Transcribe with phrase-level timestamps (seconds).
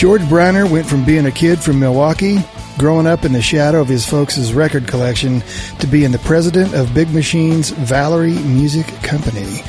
[0.00, 2.38] George Briner went from being a kid from Milwaukee,
[2.78, 5.42] growing up in the shadow of his folks' record collection,
[5.78, 9.60] to being the president of Big Machine's Valory Music Company.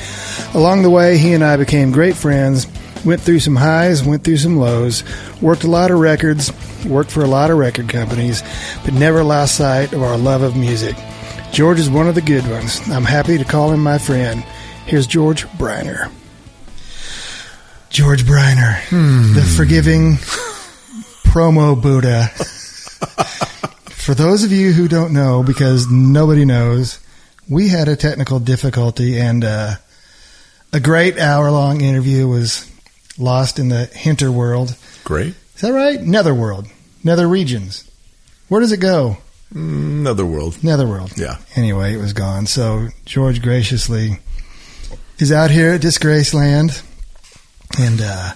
[0.54, 2.66] Along the way, he and I became great friends,
[3.04, 5.04] went through some highs, went through some lows,
[5.42, 6.50] worked a lot of records,
[6.86, 8.42] worked for a lot of record companies,
[8.86, 10.96] but never lost sight of our love of music.
[11.52, 12.80] George is one of the good ones.
[12.88, 14.46] I'm happy to call him my friend.
[14.86, 16.10] Here's George Briner.
[17.92, 18.80] George Briner,
[19.36, 20.14] the forgiving
[21.26, 22.28] promo Buddha.
[23.90, 27.00] For those of you who don't know, because nobody knows,
[27.50, 29.76] we had a technical difficulty and uh,
[30.72, 32.66] a great hour long interview was
[33.18, 34.78] lost in the hinter world.
[35.04, 35.36] Great.
[35.56, 36.00] Is that right?
[36.02, 36.68] Netherworld,
[37.04, 37.92] nether regions.
[38.48, 39.18] Where does it go?
[39.54, 40.64] Netherworld.
[40.64, 41.18] Netherworld.
[41.18, 41.40] Yeah.
[41.58, 42.46] Anyway, it was gone.
[42.46, 44.20] So George graciously
[45.20, 46.84] is out here at Disgraceland,
[47.80, 48.32] and uh,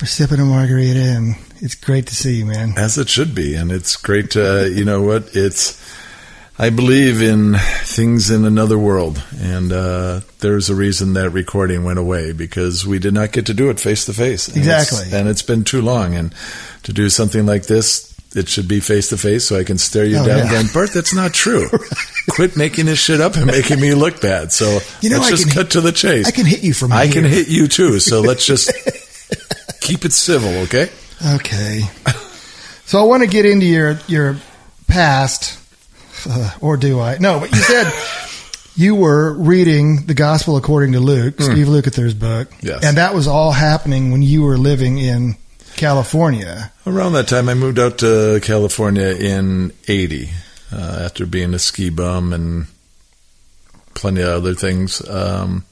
[0.00, 2.74] we're sipping a margarita, and it's great to see you, man.
[2.76, 3.54] As it should be.
[3.54, 5.30] And it's great to, you know what?
[5.34, 5.78] It's,
[6.58, 7.54] I believe in
[7.84, 9.22] things in another world.
[9.38, 13.54] And uh, there's a reason that recording went away because we did not get to
[13.54, 14.48] do it face to face.
[14.48, 15.18] And it's- Exactly.
[15.18, 16.14] And it's been too long.
[16.14, 16.34] And
[16.84, 20.04] to do something like this, it should be face to face so I can stare
[20.04, 20.50] you Oh, down yeah.
[20.52, 21.68] going, Bert, that's not true.
[22.30, 24.52] Quit making this shit up and making me look bad.
[24.52, 26.26] So You know, let's I just cut hit- to the chase.
[26.26, 27.14] I can hit you from I here.
[27.22, 27.98] can hit you too.
[27.98, 28.70] So let's just
[29.80, 30.90] keep it civil, okay?
[31.34, 31.82] Okay.
[32.86, 34.36] So I want to get into your your
[34.86, 35.58] past,
[36.28, 37.18] uh, or do I?
[37.18, 37.92] No, but you said
[38.76, 42.84] you were reading the Gospel according to Luke, Steve Lukather's book, Yes.
[42.84, 45.36] and that was all happening when you were living in
[45.76, 46.72] California.
[46.86, 50.30] Around that time, I moved out to California in '80
[50.72, 52.66] uh, after being a ski bum and
[53.94, 55.06] plenty of other things.
[55.08, 55.64] Um,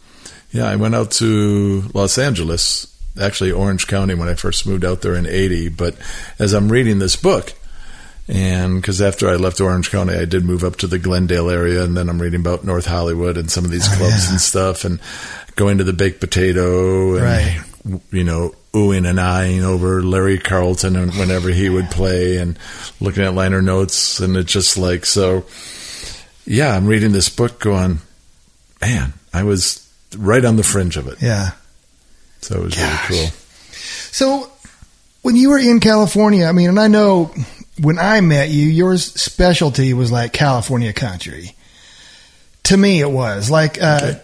[0.50, 2.86] yeah, I went out to Los Angeles,
[3.20, 5.68] actually Orange County, when I first moved out there in '80.
[5.70, 5.96] But
[6.38, 7.52] as I'm reading this book,
[8.28, 11.82] and because after I left Orange County, I did move up to the Glendale area,
[11.84, 14.30] and then I'm reading about North Hollywood and some of these Oh, clubs yeah.
[14.32, 15.00] and stuff, and
[15.56, 17.60] going to the Baked Potato, and Right.
[18.12, 22.58] you know, oohing and eyeing over Larry Carlton and whenever he would play, and
[23.00, 25.44] looking at liner notes, and it's just like so.
[26.46, 27.98] Yeah, I'm reading this book, going,
[28.80, 29.86] man, I was
[30.16, 31.50] right on the fringe of it, Yeah.
[32.40, 33.10] so it was Gosh.
[33.10, 33.30] really cool.
[34.10, 34.50] So
[35.22, 37.34] when you were in California, I mean, and I know
[37.80, 41.54] when I met you, your specialty was like California country.
[42.64, 44.14] To me, it was like uh,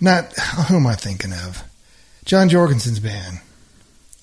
[0.00, 0.32] not
[0.68, 1.62] who am I thinking of?
[2.24, 3.40] John Jorgensen's band,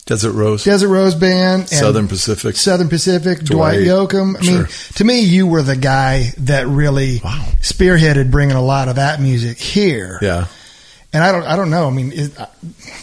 [0.05, 2.55] Desert Rose, Desert Rose Band, and Southern Pacific.
[2.55, 4.35] Southern Pacific, Dwight, Dwight, Yoakam.
[4.39, 7.43] I mean, to me, you were the guy that really Wow.
[7.61, 10.19] spearheaded bringing a lot of that music here.
[10.21, 10.45] Yeah,
[11.11, 11.87] And I don't, I don't know.
[11.87, 12.37] I mean, it,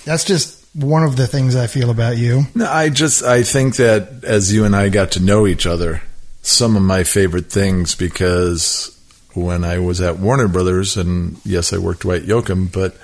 [0.05, 2.45] that's just one of the things I feel about you.
[2.55, 6.03] No, I just I think that as you and I got to know each other,
[6.43, 8.97] some of my favorite things because
[9.35, 12.97] when I was at Warner Brothers, and yes, I worked Dwight Yoakam, but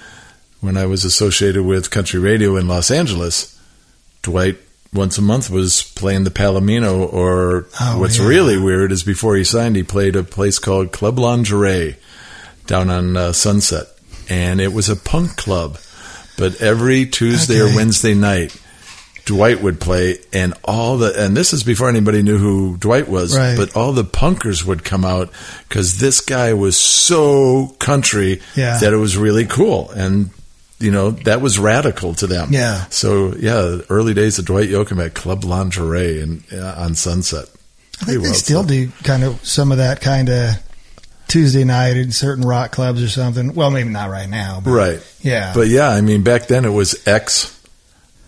[0.61, 3.58] when I was associated with country radio in Los Angeles,
[4.29, 4.59] Dwight
[4.93, 7.11] once a month was playing the Palomino.
[7.11, 8.27] Or Oh, what's yeah.
[8.27, 11.97] really weird is before he signed, he played a place called Club Lingerie
[12.67, 13.87] down on uh, Sunset,
[14.29, 15.79] and it was a punk club.
[16.37, 17.73] But every Tuesday Okay.
[17.73, 18.55] or Wednesday night,
[19.25, 23.35] Dwight would play, and all the and this is before anybody knew who Dwight was,
[23.37, 23.57] Right.
[23.57, 25.31] but all the punkers would come out
[25.69, 28.79] because this guy was so country Yeah.
[28.79, 30.31] that it was really cool, and
[30.79, 32.49] you know that was radical to them.
[32.53, 32.85] Yeah.
[32.91, 37.47] So yeah, early days of Dwight Yoakam at Club Lingerie and uh, on Sunset.
[38.01, 40.51] I think they still do kind of some of that kind of
[41.27, 43.55] Tuesday night in certain rock clubs or something.
[43.55, 45.15] Well, maybe not right now, but right?
[45.21, 45.53] yeah.
[45.55, 47.55] But yeah, I mean back then it was X,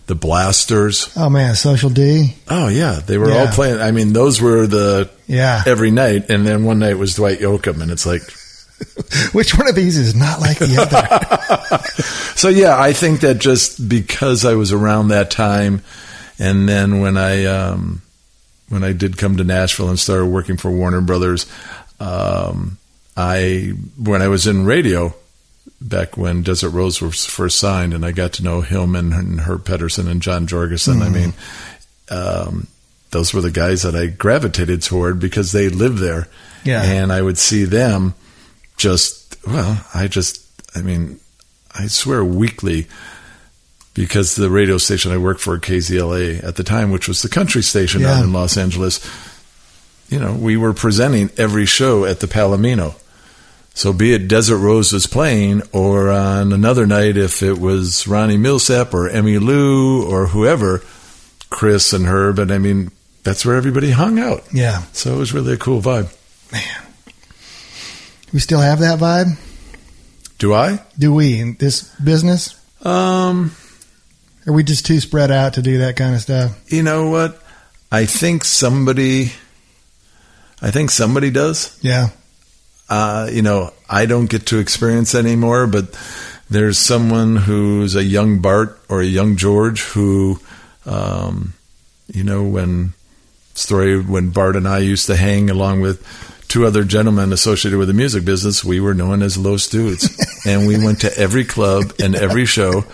[0.07, 1.09] the Blasters.
[1.17, 2.35] oh man, Social D.
[2.49, 3.81] Oh yeah, they were all playing.
[3.81, 5.63] I mean, those were the Yeah.
[5.67, 8.23] every night, and then one night was Dwight Yoakam, and it's like,
[9.33, 11.83] Which one of these is not like the other?
[12.37, 15.83] so yeah, I think that just because I was around that time,
[16.39, 18.03] and then when I um,
[18.69, 21.47] when I did come to Nashville and started working for Warner Brothers,
[21.99, 22.79] um,
[23.17, 25.15] I when I was in radio
[25.81, 29.65] back when Desert Rose was first signed, and I got to know him and, Herb
[29.65, 31.03] Pedersen and John Jorgensen.
[31.03, 31.33] I mean,
[32.11, 32.67] um,
[33.11, 36.29] those were the guys that I gravitated toward because they lived there.
[36.65, 36.83] Yeah.
[36.83, 38.15] And I would see them
[38.81, 40.43] just, well, I just,
[40.77, 41.21] I mean,
[41.79, 42.87] I swear weekly
[43.95, 47.63] because the radio station I worked for, KZLA at the time, which was the country
[47.63, 48.15] station Yeah.
[48.15, 49.01] out in Los Angeles,
[50.09, 52.95] you know, we were presenting every show at the Palomino.
[53.75, 58.37] So be it Desert Rose was playing, or on another night, if it was Ronnie
[58.39, 60.83] Milsap or Emmylou or whoever,
[61.51, 62.91] Chris and Herb, and I mean,
[63.23, 64.43] that's where everybody hung out.
[64.53, 64.83] Yeah.
[64.93, 66.09] So it was really a cool vibe.
[66.53, 66.63] Man.
[68.33, 69.39] We still have that vibe?
[70.39, 70.81] Do I?
[70.99, 72.55] Do we in this business?
[72.85, 73.53] Um,
[74.47, 76.59] Are we just too spread out to do that kind of stuff?
[76.73, 77.43] you know what?
[77.93, 79.33] I think somebody,
[80.63, 81.77] I think somebody does.
[81.83, 82.09] Yeah.
[82.89, 85.99] uh, you know, I don't get to experience anymore, but
[86.49, 90.39] there's someone who's a young Bart or a young George who,
[90.87, 91.53] um,
[92.13, 92.93] you know, when
[93.55, 96.01] story when Bart and I used to hang along with
[96.51, 100.09] two other gentlemen associated with the music business, we were known as Los Dudes,
[100.47, 102.85] and we went to every club and every show.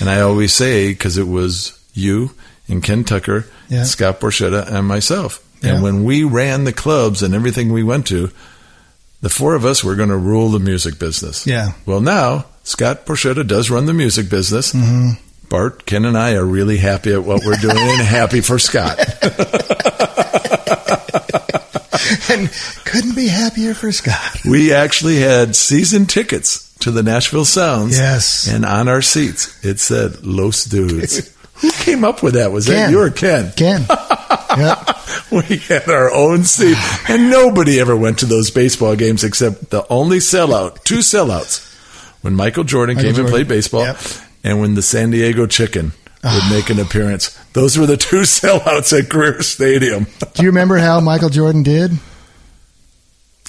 [0.00, 2.30] And I always say because it was you
[2.68, 3.82] and Ken Tucker, Yeah.
[3.82, 5.46] Scott Borchetta, and myself.
[5.60, 5.74] Yeah.
[5.74, 8.30] And when we ran the clubs and everything we went to,
[9.20, 11.46] the four of us were going to rule the music business.
[11.46, 11.72] Yeah.
[11.84, 14.72] Well, now Scott Borchetta does run the music business.
[14.72, 15.20] Mm-hmm.
[15.50, 18.98] Bart, Ken, and I are really happy at what we're doing and happy for Scott.
[22.30, 22.50] and
[22.84, 24.44] couldn't be happier for Scott.
[24.44, 27.96] We actually had season tickets to the Nashville Sounds.
[27.98, 28.48] Yes.
[28.48, 31.34] And on our seats, it said Los Dudes.
[31.60, 32.52] Who came up with that?
[32.52, 32.90] Was that Ken.
[32.90, 33.52] you or Ken?
[33.54, 33.84] Ken.
[34.56, 34.96] yep.
[35.30, 36.76] We had our own seat,
[37.08, 41.66] and nobody ever went to those baseball games except the only sellout, two sellouts,
[42.22, 43.26] when Michael Jordan Michael came Jordan.
[43.26, 44.00] and played baseball, Yep.
[44.42, 45.92] and when the San Diego Chicken
[46.24, 46.50] would ah.
[46.50, 47.38] make an appearance.
[47.52, 50.06] Those were the two sellouts at Greer Stadium.
[50.34, 51.92] Do you remember how Michael Jordan did?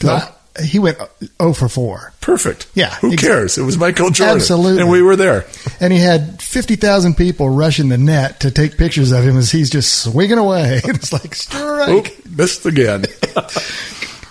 [0.04, 0.14] No.
[0.16, 0.32] I-
[0.62, 0.98] he went
[1.42, 2.12] 0 for 4.
[2.20, 2.68] Perfect.
[2.76, 3.58] Yeah, Who ex- cares?
[3.58, 4.36] It was Michael Jordan.
[4.36, 4.82] Absolutely.
[4.82, 5.46] And we were there.
[5.80, 9.70] And he had 50,000 people rushing the net to take pictures of him as he's
[9.70, 10.82] just swinging away.
[10.84, 11.90] It's like, strike.
[11.90, 13.06] Oop, missed again.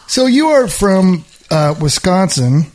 [0.09, 2.67] So you are from uh, Wisconsin,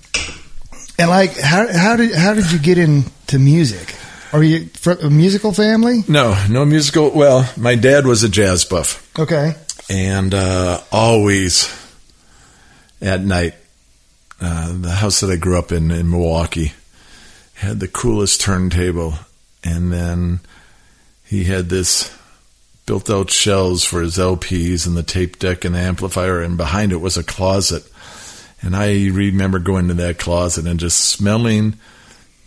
[0.98, 3.94] and like, how how did how did you get into music?
[4.36, 6.04] Are you from a musical family?
[6.10, 7.10] no, no musical.
[7.10, 9.10] Well, my dad was a jazz buff.
[9.18, 9.56] Okay,
[9.90, 11.74] and uh, always
[13.02, 13.54] at night,
[14.42, 16.74] uh, the house that I grew up in in Milwaukee
[17.54, 19.14] had the coolest turntable,
[19.64, 20.42] and then
[21.24, 22.14] he had this
[22.86, 27.00] built-out shelves for his LPs and the tape deck and the amplifier, and behind it
[27.00, 27.90] was a closet.
[28.62, 31.80] And I remember going to that closet and just smelling.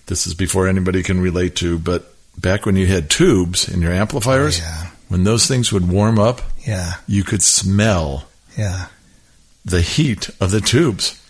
[0.09, 3.93] This is before anybody can relate to, but back when you had tubes in your
[3.93, 4.91] amplifiers, Oh, yeah.
[5.09, 8.25] when those things would warm up, yeah, you could smell
[8.57, 8.87] yeah,
[9.65, 11.23] the heat of the tubes.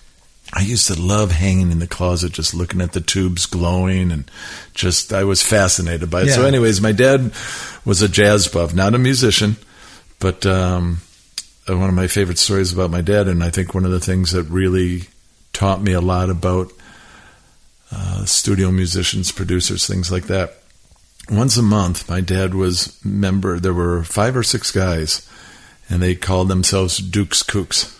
[0.52, 4.30] I used to love hanging in the closet, just looking at the tubes glowing, and
[4.74, 6.30] just I was fascinated by it.
[6.30, 7.32] So, anyways, my dad
[7.84, 9.56] was a jazz buff, not a musician,
[10.20, 11.00] but um,
[11.66, 14.30] one of my favorite stories about my dad, and I think one of the things
[14.32, 15.02] that really
[15.52, 16.72] taught me a lot about
[17.90, 20.54] uh, studio musicians, producers, things like that.
[21.30, 23.58] Once a month, my dad was member.
[23.58, 25.28] There were five or six guys,
[25.88, 27.94] and they called themselves Dukes Kooks.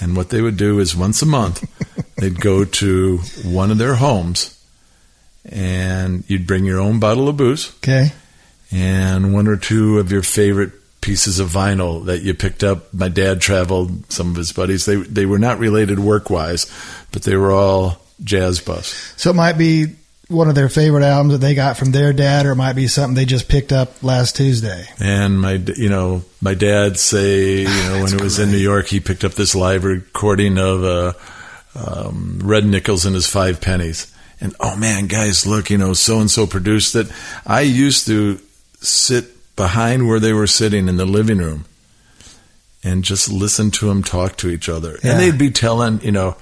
[0.00, 1.64] And what they would do is once a month,
[2.16, 4.58] they'd go to one of their homes,
[5.44, 8.12] and you'd bring your own bottle of booze okay,
[8.70, 12.94] and one or two of your favorite pieces of vinyl that you picked up.
[12.94, 14.86] My dad traveled, some of his buddies.
[14.86, 16.72] They they were not related work wise,
[17.12, 19.14] but they were all jazz buffs.
[19.20, 19.86] so it might be
[20.28, 22.88] one of their favorite albums that they got from their dad, or it might be
[22.88, 24.86] something they just picked up last Tuesday.
[24.98, 28.50] And my you know my dad say you know when it was in.
[28.50, 31.12] New York he picked up this live recording of uh,
[31.74, 34.12] um, Red Nichols and his Five Pennies.
[34.40, 37.06] And oh man, guys, look, you know, so and so produced it.
[37.46, 38.40] I used to
[38.80, 41.64] sit behind where they were sitting in the living room
[42.82, 44.98] and just listen to them talk to each other.
[45.02, 45.12] Yeah.
[45.12, 46.36] And they'd be telling, you know,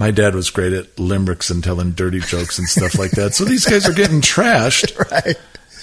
[0.00, 3.34] my dad was great at limericks and telling dirty jokes and stuff like that.
[3.34, 4.96] So these guys are getting trashed.
[5.10, 5.36] Right.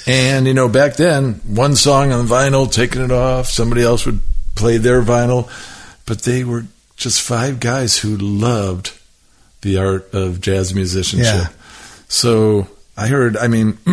[0.07, 4.21] And you know, back then, one song on vinyl, taking it off, somebody else would
[4.55, 5.51] play their vinyl,
[6.05, 8.97] but they were just five guys who loved
[9.61, 11.27] the art of jazz musicianship.
[11.27, 11.49] Yeah.
[12.07, 13.77] So I heard, I mean,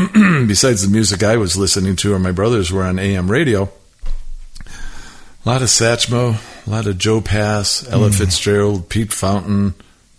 [0.46, 3.64] besides the music I was listening to, or my brothers were on AM radio,
[4.64, 8.14] a lot of Satchmo, a lot of Joe Pass, Ella mm.
[8.14, 9.74] Fitzgerald, Pete Fountain,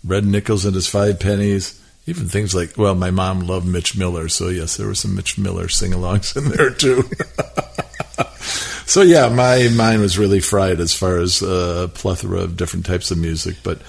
[0.06, 1.82] Red Nichols and his Five Pennies.
[2.06, 5.36] Even things like, well, my mom loved Mitch Miller, so yes, there were some Mitch
[5.38, 7.02] Miller sing alongs in there too.
[8.86, 13.10] so yeah, my mind was really fried as far as a plethora of different types
[13.10, 13.56] of music.
[13.64, 13.80] But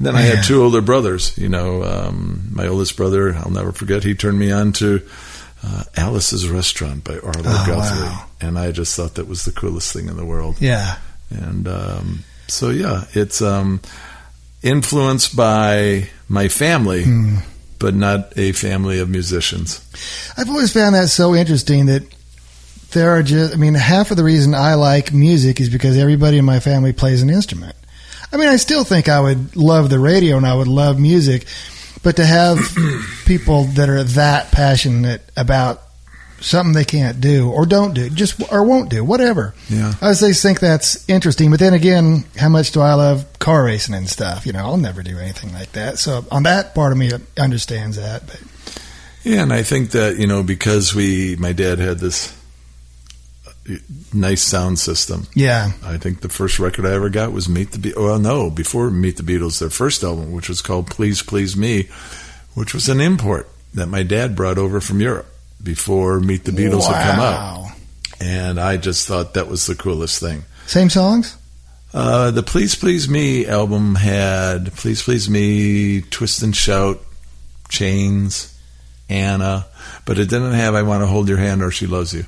[0.00, 1.36] then I had two older brothers.
[1.38, 4.02] You know, um, my oldest brother, I'll never forget.
[4.02, 5.06] He turned me on to
[5.64, 8.26] uh, Alice's Restaurant by Arlo Oh, Guthrie, wow.
[8.40, 10.60] and I just thought that was the coolest thing in the world.
[10.60, 10.96] Yeah.
[11.30, 13.80] And um, so yeah, it's um,
[14.62, 17.36] influenced by my family, Hmm.
[17.78, 19.80] but not a family of musicians.
[20.36, 22.02] I've always found that so interesting that
[22.92, 26.38] there are just, I mean, half of the reason I like music is because everybody
[26.38, 27.74] in my family plays an instrument.
[28.32, 31.46] I mean, I still think I would love the radio and I would love music,
[32.02, 32.58] but to have
[33.26, 35.82] people that are that passionate about
[36.40, 39.54] something they can't do or don't do, just or won't do, whatever.
[39.68, 39.92] Yeah.
[40.00, 41.50] I always think that's interesting.
[41.50, 44.46] But then again, how much do I love car racing and stuff?
[44.46, 45.98] You know, I'll never do anything like that.
[45.98, 48.26] So on that part of me understands that.
[48.26, 48.42] But
[49.22, 52.34] Yeah, and I think that you know because we, my dad had this
[53.46, 53.74] uh,
[54.12, 55.26] nice sound system.
[55.34, 58.50] yeah, I think the first record I ever got was Meet the Be- well, no,
[58.50, 61.88] before Meet the Beatles, their first album, which was called Please Please Me,
[62.54, 65.26] which was an import that my dad brought over from Europe
[65.62, 67.72] before Meet the Beatles had come out,
[68.20, 70.44] and I just thought that was the coolest thing.
[70.66, 71.36] Same songs?
[71.92, 77.00] Uh, the Please Please Me album had Please Please Me, Twist and Shout,
[77.68, 78.56] Chains,
[79.08, 79.66] Anna,
[80.04, 82.26] but it didn't have I Want to Hold Your Hand or She Loves You.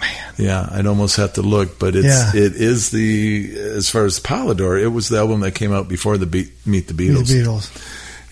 [0.00, 0.34] Man.
[0.38, 2.30] Yeah, I'd almost have to look, but it's Yeah.
[2.34, 6.18] it is the as far as Polydor, it was the album that came out before
[6.18, 7.26] the Be- Meet the Beatles.
[7.28, 7.70] The Beatles.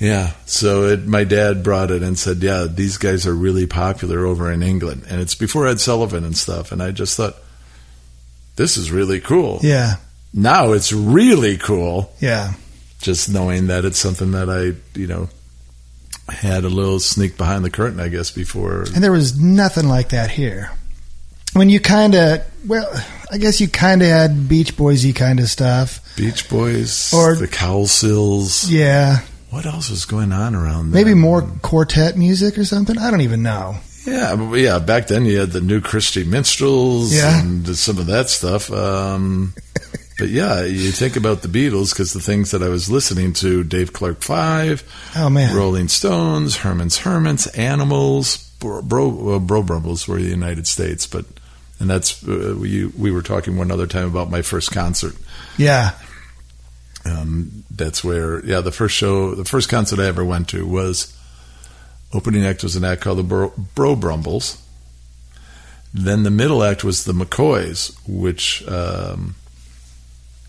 [0.00, 4.26] Yeah, so it, my dad brought it and said, "Yeah, these guys are really popular
[4.26, 6.72] over in England," and it's before Ed Sullivan and stuff.
[6.72, 7.36] And I just thought,
[8.56, 9.60] this is really cool.
[9.62, 9.96] Yeah,
[10.32, 12.54] Now it's really cool, yeah.
[13.00, 15.28] just knowing that it's something that I, you know,
[16.28, 18.82] had a little sneak behind the curtain, I guess, before.
[18.94, 20.70] And there was nothing like that here.
[21.52, 22.90] When you kind of, well,
[23.30, 26.00] I guess you kind of had Beach Boysy kind of stuff.
[26.16, 28.66] Beach Boys, Or- the Cowsills.
[28.68, 29.20] Yeah,
[29.54, 31.04] What else was going on around there?
[31.04, 32.98] maybe more quartet music or something.
[32.98, 33.76] I don't even know.
[34.04, 34.80] Yeah, yeah.
[34.80, 37.40] Back then, you had the new Christy Minstrels Yeah.
[37.40, 38.70] and some of that stuff.
[38.72, 39.54] Um,
[40.18, 43.62] but yeah, you think about the Beatles because the things that I was listening to:
[43.64, 44.82] Dave Clark Five,
[45.16, 51.06] Oh man, Rolling Stones, Herman's Hermits, Animals, Bro, Bro, Beau Brummels were the United States,
[51.06, 51.24] but
[51.80, 55.14] and that's uh, we we were talking one other time about my first concert.
[55.56, 55.92] yeah,
[57.04, 61.14] Um, that's where, yeah, the first show, the first concert I ever went to was
[62.12, 64.60] opening act was an act called the Bro, Beau Brummels.
[65.92, 69.36] Then the middle act was the McCoys, which um,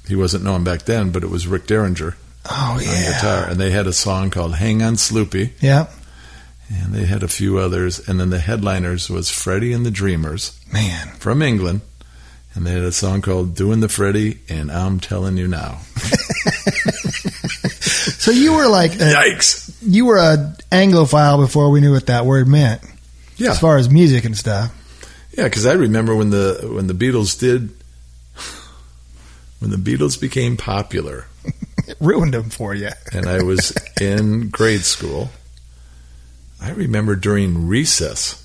[0.08, 2.16] he wasn't known back then, but it was Rick Derringer
[2.50, 5.88] oh on yeah, guitar, and they had a song called "Hang On Sloopy," yeah.
[6.70, 10.60] and they had a few others, and then the headliners was Freddie and the Dreamers
[10.72, 11.82] Man, from England.
[12.56, 15.80] And they had a song called "Doing the Freddie," and I'm telling you now,
[18.18, 19.76] so you were like, a, yikes!
[19.82, 22.82] you were a Anglophile before we knew what that word meant,
[23.38, 24.72] Yeah, as far as music and stuff.
[25.38, 27.72] Yeah, because I remember when the when the Beatles did
[29.60, 31.26] when the Beatles became popular,
[31.88, 32.90] It ruined them for you.
[33.12, 35.30] and I was in grade school.
[36.62, 38.44] I remember during recess,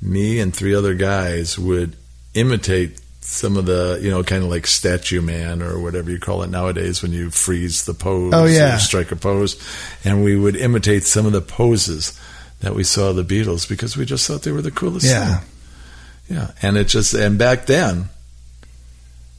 [0.00, 1.94] me and three other guys would
[2.36, 6.42] imitate some of the you know kind of like Statue Man or whatever you call
[6.44, 8.76] it nowadays when you freeze the pose Oh, yeah.
[8.78, 9.56] strike a pose,
[10.04, 12.18] and we would imitate some of the poses
[12.60, 15.38] that we saw the Beatles because we just thought they were the coolest Yeah.
[15.38, 15.48] thing.
[16.28, 18.08] Yeah, and it just and back then,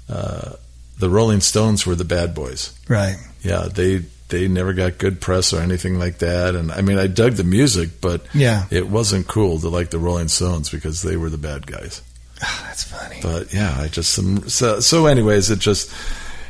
[0.10, 0.54] uh,
[1.00, 2.72] the Rolling Stones were the bad boys.
[2.88, 3.18] Right.
[3.42, 6.54] Yeah, they they never got good press or anything like that.
[6.56, 8.66] And I mean, I dug the music, but Yeah.
[8.70, 12.02] it wasn't cool to like the Rolling Stones because they were the bad guys.
[12.42, 13.20] Ah, that's funny.
[13.22, 15.06] But yeah, I just some so, so.
[15.08, 15.92] Anyways, it just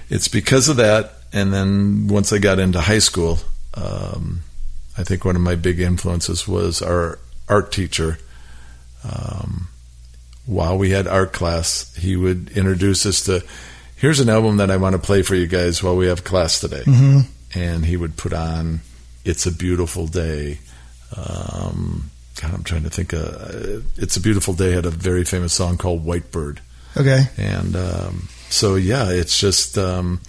[0.09, 1.13] it's because of that.
[1.33, 3.39] And then once I got into high school,
[3.73, 4.41] um,
[4.97, 8.17] I think one of my big influences was our art teacher.
[9.03, 9.67] Um,
[10.45, 13.43] while we had art class, he would introduce us to
[13.97, 16.59] here's an album that I want to play for you guys while we have class
[16.59, 16.83] today.
[16.83, 17.19] hmm
[17.55, 18.81] And he would put on
[19.25, 20.59] It's a Beautiful Day.
[21.15, 22.09] Um,
[22.41, 23.13] God, I'm trying to think.
[23.13, 26.61] Uh, it's a Beautiful Day had a very famous song called White Bird.
[26.95, 27.23] Okay.
[27.37, 29.77] And um, so, yeah, it's just.
[29.77, 30.21] Um,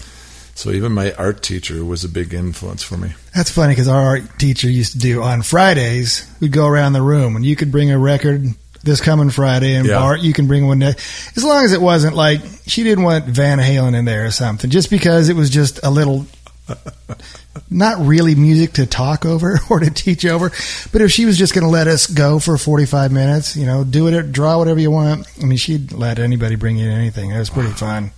[0.55, 3.13] so even my art teacher was a big influence for me.
[3.33, 6.29] That's funny because our art teacher used to do on Fridays.
[6.41, 8.45] We'd go around the room and you could bring a record
[8.83, 9.99] this coming Friday, and Yeah.
[9.99, 10.79] Bart, you can bring one.
[10.79, 11.37] Next.
[11.37, 14.71] As long as it wasn't like she didn't want Van Halen in there or something,
[14.71, 16.27] just because it was just a little
[17.71, 20.51] not really music to talk over or to teach over,
[20.93, 23.85] but if she was just going to let us go for 45 minutes, you know,
[23.85, 25.27] do it, draw whatever you want.
[25.41, 27.31] I mean, she'd let anybody bring in anything.
[27.31, 28.11] It was pretty fun.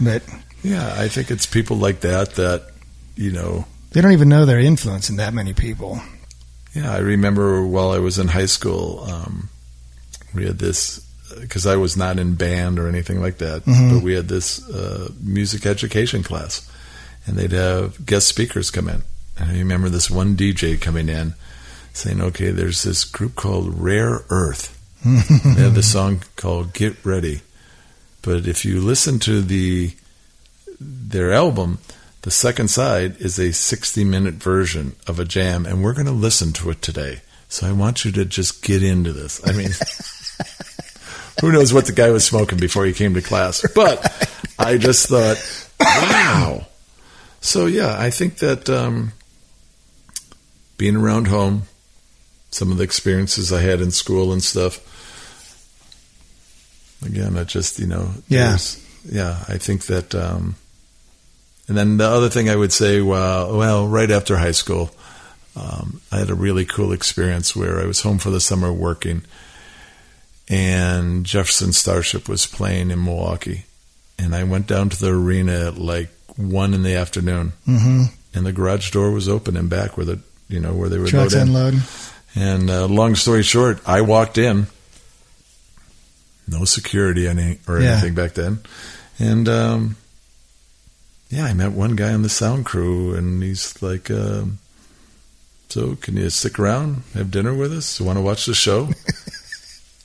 [0.00, 0.22] But
[0.62, 2.70] Yeah, I think it's people like that that,
[3.16, 6.00] you know, they don't even know they're influencing that many people.
[6.74, 9.48] yeah, I remember while I was in high school, um,
[10.34, 11.00] we had this,
[11.40, 13.94] because I was not in band or anything like that, Mhm.
[13.94, 16.68] but we had this uh, music education class,
[17.26, 19.02] and they'd have guest speakers come in.
[19.38, 21.34] And I remember this one DJ coming in
[21.92, 24.72] saying, okay, there's this group called Rare Earth.
[25.04, 27.42] they have this song called Get Ready.
[28.22, 29.94] But if you listen to the
[30.78, 31.78] their album,
[32.22, 36.12] the second side is a 60 minute version of a jam, and we're going to
[36.12, 37.20] listen to it today.
[37.48, 39.40] So I want you to just get into this.
[39.46, 39.70] I mean,
[41.40, 43.64] who knows what the guy was smoking before he came to class?
[43.74, 44.28] But
[44.58, 45.38] I just thought,
[45.80, 46.66] wow.
[47.46, 49.12] So yeah, I think that um,
[50.76, 51.62] being around home,
[52.50, 54.80] some of the experiences I had in school and stuff.
[57.04, 58.56] Again, I just you know, Yeah.
[59.08, 59.44] yeah.
[59.48, 60.56] I think that, um,
[61.68, 64.90] and then the other thing I would say, well, well, right after high school,
[65.54, 69.22] um, I had a really cool experience where I was home for the summer working,
[70.48, 73.66] and Jefferson Starship was playing in Milwaukee,
[74.18, 78.02] and I went down to the arena at like one in the afternoon, Mm-hmm.
[78.34, 81.08] and the garage door was open and back where the you know where they would
[81.08, 81.40] Trucks load
[82.34, 84.66] And uh, long story short, I walked in,
[86.48, 87.92] no security any or Yeah.
[87.92, 88.58] anything back then,
[89.18, 89.96] and um,
[91.30, 94.58] yeah, I met one guy on the sound crew, and he's like, um,
[95.70, 97.98] "So, can you stick around, have dinner with us?
[97.98, 98.90] You Want to watch the show?"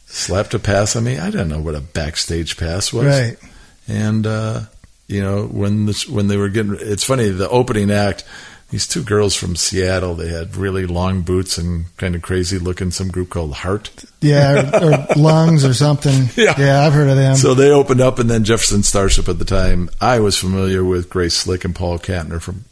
[0.07, 1.17] Slapped a pass on me.
[1.19, 3.37] I didn't know what a backstage pass was, Right.
[3.87, 4.61] and uh,
[5.11, 7.29] you know when the, when they were getting, it's funny.
[7.29, 8.23] The opening act,
[8.69, 12.89] these two girls from Seattle, they had really long boots and kind of crazy looking.
[12.91, 14.05] Some group called Heart.
[14.21, 16.29] Yeah, or, or lungs or something.
[16.35, 16.55] Yeah.
[16.57, 17.35] yeah, I've heard of them.
[17.35, 19.89] So they opened up, and then Jefferson Starship at the time.
[19.99, 22.63] I was familiar with Grace Slick and Paul Kantner from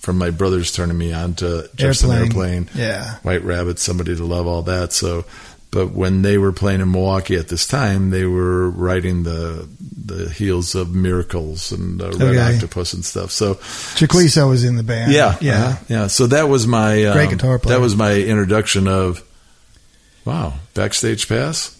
[0.00, 3.16] from my brothers turning me on to Jefferson Airplane, Yeah.
[3.22, 4.92] White Rabbit, Somebody to Love, all that.
[4.92, 5.24] So,
[5.70, 9.68] but when they were playing in Milwaukee at this time, they were riding the
[10.04, 12.54] the heels of Miracles and uh, Red Okay.
[12.54, 13.30] Octopus and stuff.
[13.32, 15.10] So, Chaquico was in the band.
[15.12, 15.64] yeah, Yeah.
[15.64, 16.06] uh-huh, yeah.
[16.06, 17.76] So that was my um, Great guitar player.
[17.76, 19.22] That was my introduction of
[20.24, 21.72] wow backstage pass.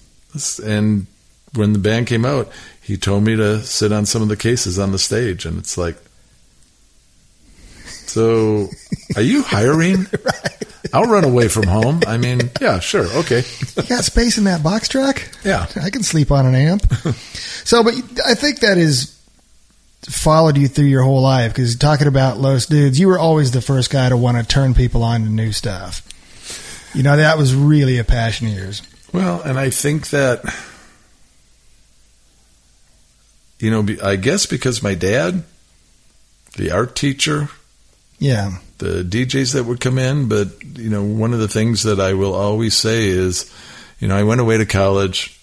[0.63, 1.07] And
[1.55, 2.51] when the band came out,
[2.83, 5.79] he told me to sit on some of the cases on the stage, and it's
[5.79, 5.97] like,
[7.85, 8.69] so
[9.15, 10.07] are you hiring?
[10.93, 12.01] I'll run away from home.
[12.07, 13.43] I mean, yeah, sure, okay,
[13.77, 15.23] You got space in that box truck?
[15.45, 16.91] yeah, I can sleep on an amp.
[17.65, 17.95] so, but
[18.25, 19.13] I think that is
[20.09, 23.61] followed you through your whole life because talking about Los Dudes, you were always the
[23.61, 26.03] first guy to want to turn people on to new stuff.
[26.95, 28.83] You know, that was really a passion of yours.
[29.13, 30.45] Well, and I think that,
[33.59, 35.43] you know, I guess because my dad,
[36.57, 37.49] the art teacher,
[38.19, 38.59] Yeah.
[38.79, 40.49] the DJs that would come in, but
[40.79, 43.51] you know, one of the things that I will always say is,
[44.01, 45.39] you know, I went away to college,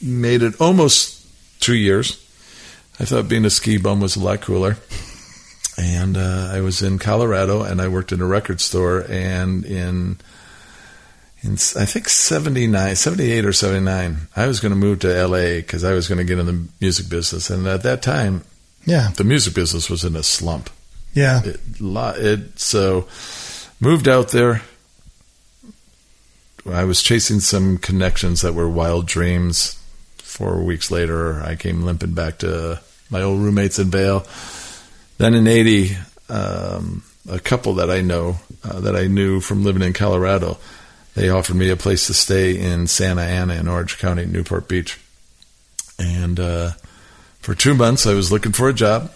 [0.00, 1.24] made it almost
[1.60, 2.18] two years.
[3.00, 4.76] I thought being a ski bum was a lot cooler.
[5.78, 9.06] And uh, I was in Colorado, and I worked in a record store.
[9.08, 10.18] And in,
[11.42, 15.60] in I think 79, 78 or seventy nine, I was going to move to L.A.
[15.60, 17.48] because I was going to get in the music business.
[17.50, 18.44] And at that time,
[18.84, 19.10] Yeah.
[19.16, 20.68] the music business was in a slump.
[21.12, 21.42] Yeah.
[21.44, 23.06] It, it so
[23.80, 24.62] moved out there.
[26.70, 29.78] I was chasing some connections that were wild dreams.
[30.18, 34.24] Four weeks later, I came limping back to my old roommates in Vail.
[35.18, 35.96] Then in '80,
[36.28, 40.56] um, a couple that I know uh, that I knew from living in Colorado,
[41.14, 44.98] they offered me a place to stay in Santa Ana in Orange County, Newport Beach,
[45.98, 46.70] and uh,
[47.40, 49.10] for two months I was looking for a job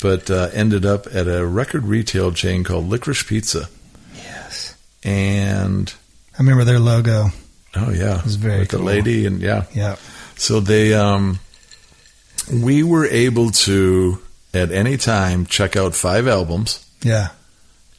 [0.00, 3.68] but uh, ended up at a record retail chain called Licorice Pizza.
[4.14, 4.76] Yes.
[5.02, 5.92] And
[6.34, 7.26] I remember their logo.
[7.76, 8.80] oh yeah, It was very with cool.
[8.80, 9.64] the lady and yeah.
[9.74, 9.96] Yeah.
[10.36, 11.38] So they um,
[12.52, 14.18] we were able to
[14.54, 17.28] at any time check out five albums, Yeah.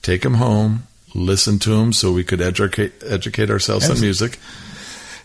[0.02, 4.40] take them home, listen to them, so we could educate educate ourselves on music.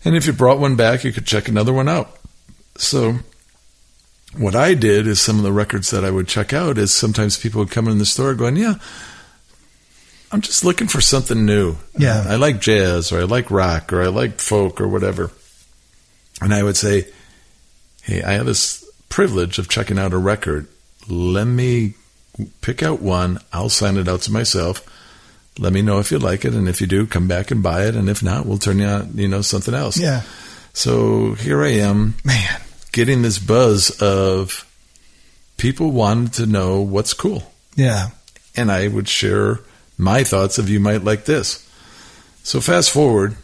[0.05, 2.17] And if you brought one back, you could check another one out.
[2.77, 3.17] So
[4.37, 7.39] what I did is some of the records that I would check out is sometimes
[7.39, 8.75] people would come in the store going, "Yeah,
[10.31, 11.77] I'm just looking for something new.
[11.99, 12.25] Yeah.
[12.27, 15.31] I like jazz or I like rock or I like folk or whatever."
[16.41, 17.07] And I would say,
[18.03, 20.67] "Hey, I have this privilege of checking out a record.
[21.09, 21.95] Let me
[22.63, 23.39] pick out one.
[23.53, 24.83] I'll sign it out to myself.
[25.59, 27.85] Let me know if you like it, and if you do, come back and buy
[27.85, 27.95] it.
[27.95, 29.99] And if not, we'll turn you on, you know, something else.
[29.99, 30.23] Yeah.
[30.73, 32.61] So here I am, Man.
[32.93, 34.67] Getting this buzz of
[35.57, 38.11] people wanting to know what's cool, Yeah.
[38.57, 39.61] and I would share
[39.99, 41.67] my thoughts of you might like this.
[42.43, 43.37] So fast forward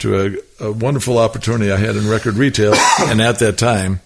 [0.00, 4.00] to a, a wonderful opportunity I had in record retail, and at that time,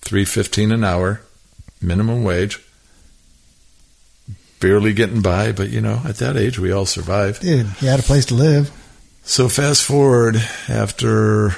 [0.00, 1.20] three fifteen an hour,
[1.82, 2.60] minimum wage.
[4.60, 7.42] Barely getting by, but you know, at that age, we all survived.
[7.42, 8.70] Dude, you had a place to live.
[9.22, 10.36] So fast forward
[10.68, 11.54] after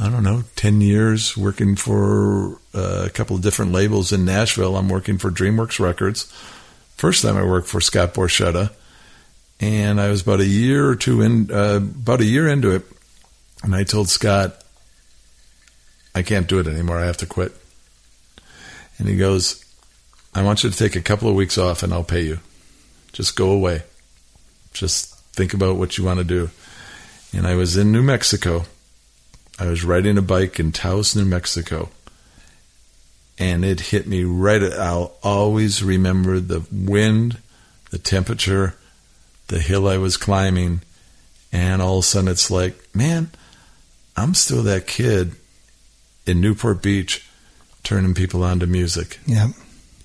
[0.00, 4.76] I don't know, 10 years working for uh, a couple of different labels in Nashville.
[4.76, 6.24] I'm working for DreamWorks Records.
[6.96, 8.70] First time I worked for Scott Borchetta.
[9.60, 12.84] And I was about a year or two in, uh, about a year into it.
[13.64, 14.62] And I told Scott,
[16.14, 16.98] I can't do it anymore.
[16.98, 17.52] I have to quit.
[18.98, 19.64] And he goes,
[20.32, 22.38] I want you to take a couple of weeks off and I'll pay you.
[23.12, 23.82] Just go away.
[24.72, 26.50] Just think about what you want to do.
[27.32, 28.64] And I was in New Mexico.
[29.58, 31.90] I was riding a bike in Taos, New Mexico.
[33.38, 34.62] And it hit me right.
[34.62, 37.38] At, I'll always remember the wind,
[37.90, 38.74] the temperature,
[39.48, 40.80] the hill I was climbing.
[41.52, 43.30] And all of a sudden it's like, man,
[44.16, 45.32] I'm still that kid
[46.26, 47.24] in Newport Beach
[47.84, 49.48] turning people on to music Yeah.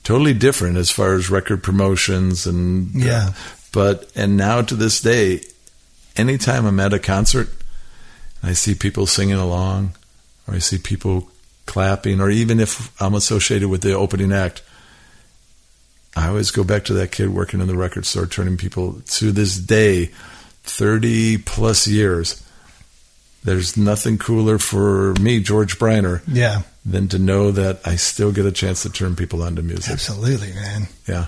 [0.03, 3.33] totally different as far as record promotions and Yeah.
[3.73, 5.41] but and now to this day
[6.15, 7.49] anytime i'm at a concert
[8.43, 9.93] i see people singing along
[10.47, 11.29] or i see people
[11.65, 14.61] clapping or even if i'm associated with the opening act
[16.15, 19.31] i always go back to that kid working in the record store turning people to
[19.31, 20.05] this day
[20.63, 22.41] 30 plus years
[23.43, 26.61] there's nothing cooler for me george briner Yeah.
[26.85, 29.91] than to know that I still get a chance to turn people onto music.
[29.93, 30.87] Absolutely, man.
[31.07, 31.27] Yeah.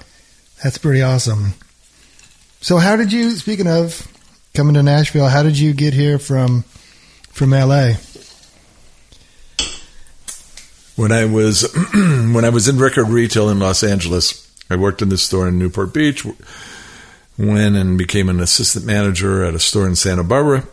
[0.62, 1.54] That's pretty awesome.
[2.62, 4.06] So how did you speaking of
[4.54, 6.64] coming to Nashville, how did you get here from
[7.36, 7.92] from LA?
[10.96, 15.10] When I was when I was in record retail in Los Angeles, I worked in
[15.10, 16.26] this store in Newport Beach.
[17.38, 20.64] Went and became an assistant manager at a store in Santa Barbara,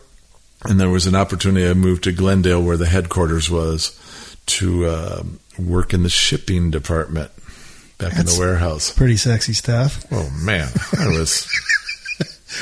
[0.63, 1.67] and there was an opportunity.
[1.67, 3.99] I moved to Glendale, where the headquarters was,
[4.45, 5.23] to uh,
[5.59, 7.31] work in the shipping department
[7.97, 8.89] back in the warehouse.
[8.89, 10.05] Pretty sexy stuff.
[10.09, 11.45] Oh man, I was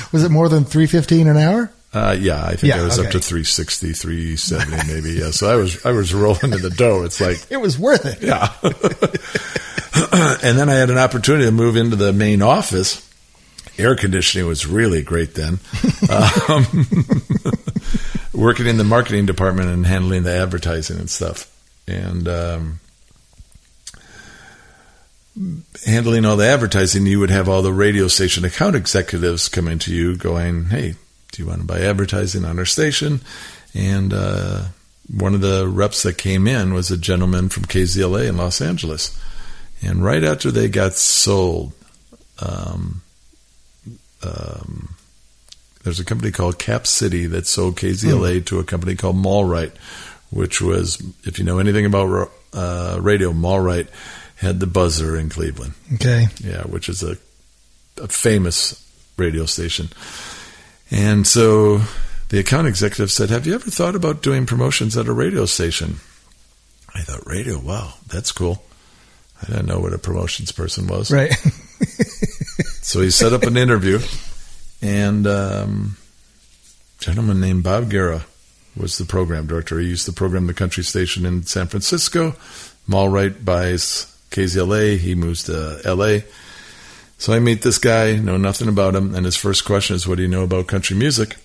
[0.11, 1.71] Was it more than three fifteen an hour?
[1.93, 5.19] Uh, yeah, I think Yeah, I was up to 360, 370 maybe.
[5.19, 7.03] Yeah, so I was I was rolling in the dough.
[7.03, 8.21] It's like It was worth it.
[8.21, 8.49] yeah.
[10.47, 13.07] and then I had an opportunity to move into the main office.
[13.77, 15.59] Air conditioning was really great then.
[16.09, 16.85] Um,
[18.33, 21.47] working in the marketing department and handling the advertising and stuff.
[21.87, 22.79] And um,
[25.85, 29.93] handling all the advertising, you would have all the radio station account executives coming to
[29.93, 30.95] you going, Hey,
[31.31, 33.21] do you want to buy advertising on our station?
[33.73, 34.65] And uh,
[35.13, 39.17] one of the reps that came in was a gentleman from KZLA in Los Angeles.
[39.81, 41.73] And right after they got sold,
[42.39, 43.01] um,
[44.23, 44.95] um,
[45.83, 49.75] there's a company called Cap City that sold KZLA to a company called Malrite,
[50.29, 53.87] which was, if you know anything about uh, radio, Malrite
[54.35, 55.73] had the Buzzard in Cleveland.
[55.95, 56.27] Okay.
[56.39, 57.17] Yeah, which is a,
[58.01, 59.89] a famous radio station.
[60.91, 61.81] And so
[62.29, 65.95] the account executive said, Have you ever thought about doing promotions at a radio station?
[66.93, 68.61] I thought, Radio, wow, that's cool.
[69.41, 71.09] I didn't know what a promotions person was.
[71.09, 71.33] Right.
[72.91, 73.99] So he set up an interview,
[74.81, 75.95] and um,
[76.99, 78.25] a gentleman named Bob Guerra
[78.75, 79.79] was the program director.
[79.79, 82.31] He used to program the country station in San Francisco.
[82.89, 84.97] Malrite buys KZLA.
[84.97, 86.25] He moves to LA.
[87.21, 90.15] So I meet this guy, know nothing about him, and his first question is, "What
[90.15, 91.35] do you know about country music?"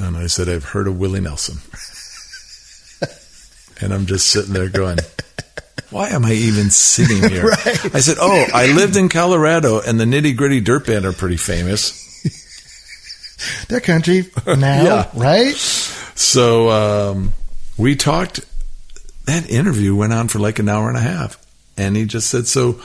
[0.00, 1.58] And I said, "I've heard of Willie Nelson."
[3.80, 4.98] and I'm just sitting there going,
[5.90, 7.94] "Why am I even sitting here?" Right.
[7.94, 11.36] I said, "Oh, I lived in Colorado, and the Nitty Gritty Dirt Band are pretty
[11.36, 11.96] famous."
[13.68, 15.10] They're country now, Yeah.
[15.14, 15.54] right?
[15.54, 17.32] So um,
[17.76, 18.40] we talked.
[19.26, 21.38] That interview went on for like an hour and a half,
[21.76, 22.80] and he just said, "So,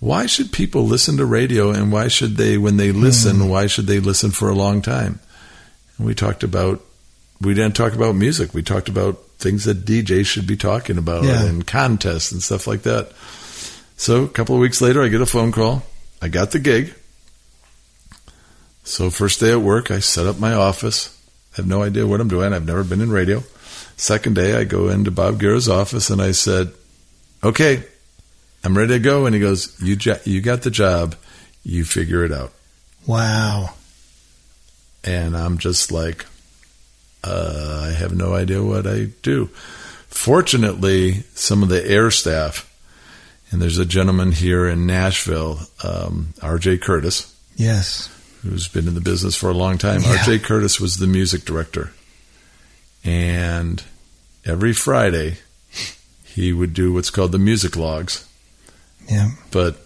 [0.00, 3.48] why should people listen to radio, and why should they, when they listen, mm-hmm.
[3.48, 5.20] why should they listen for a long time?"
[5.98, 6.82] And we talked about.
[7.38, 8.54] We didn't talk about music.
[8.54, 11.44] We talked about things that DJs should be talking about Yeah.
[11.44, 13.12] and contests and stuff like that.
[13.98, 15.82] So a couple of weeks later, I get a phone call.
[16.22, 16.94] I got the gig.
[18.84, 21.10] So first day at work, I set up my office.
[21.56, 22.52] have no idea what I'm doing.
[22.52, 23.42] I've never been in radio.
[23.96, 26.72] Second day, I go into Bob Guerra's office and I said,
[27.42, 27.82] "Okay,
[28.66, 29.26] I'm ready to go.
[29.26, 31.14] And he goes, you, jo- you got the job.
[31.62, 32.52] You figure it out.
[33.06, 33.74] Wow.
[35.04, 36.26] And I'm just like,
[37.22, 39.46] uh, I have no idea what I do.
[40.08, 42.68] Fortunately, some of the air staff,
[43.52, 46.78] and there's a gentleman here in Nashville, um, R.J.
[46.78, 48.08] Curtis, Yes.
[48.42, 50.00] who's been in the business for a long time.
[50.02, 50.16] Yeah.
[50.18, 50.40] R.J.
[50.40, 51.92] Curtis was the music director.
[53.04, 53.82] And
[54.44, 55.36] every Friday,
[56.24, 58.25] he would do what's called the music logs.
[59.08, 59.30] Yeah.
[59.50, 59.76] But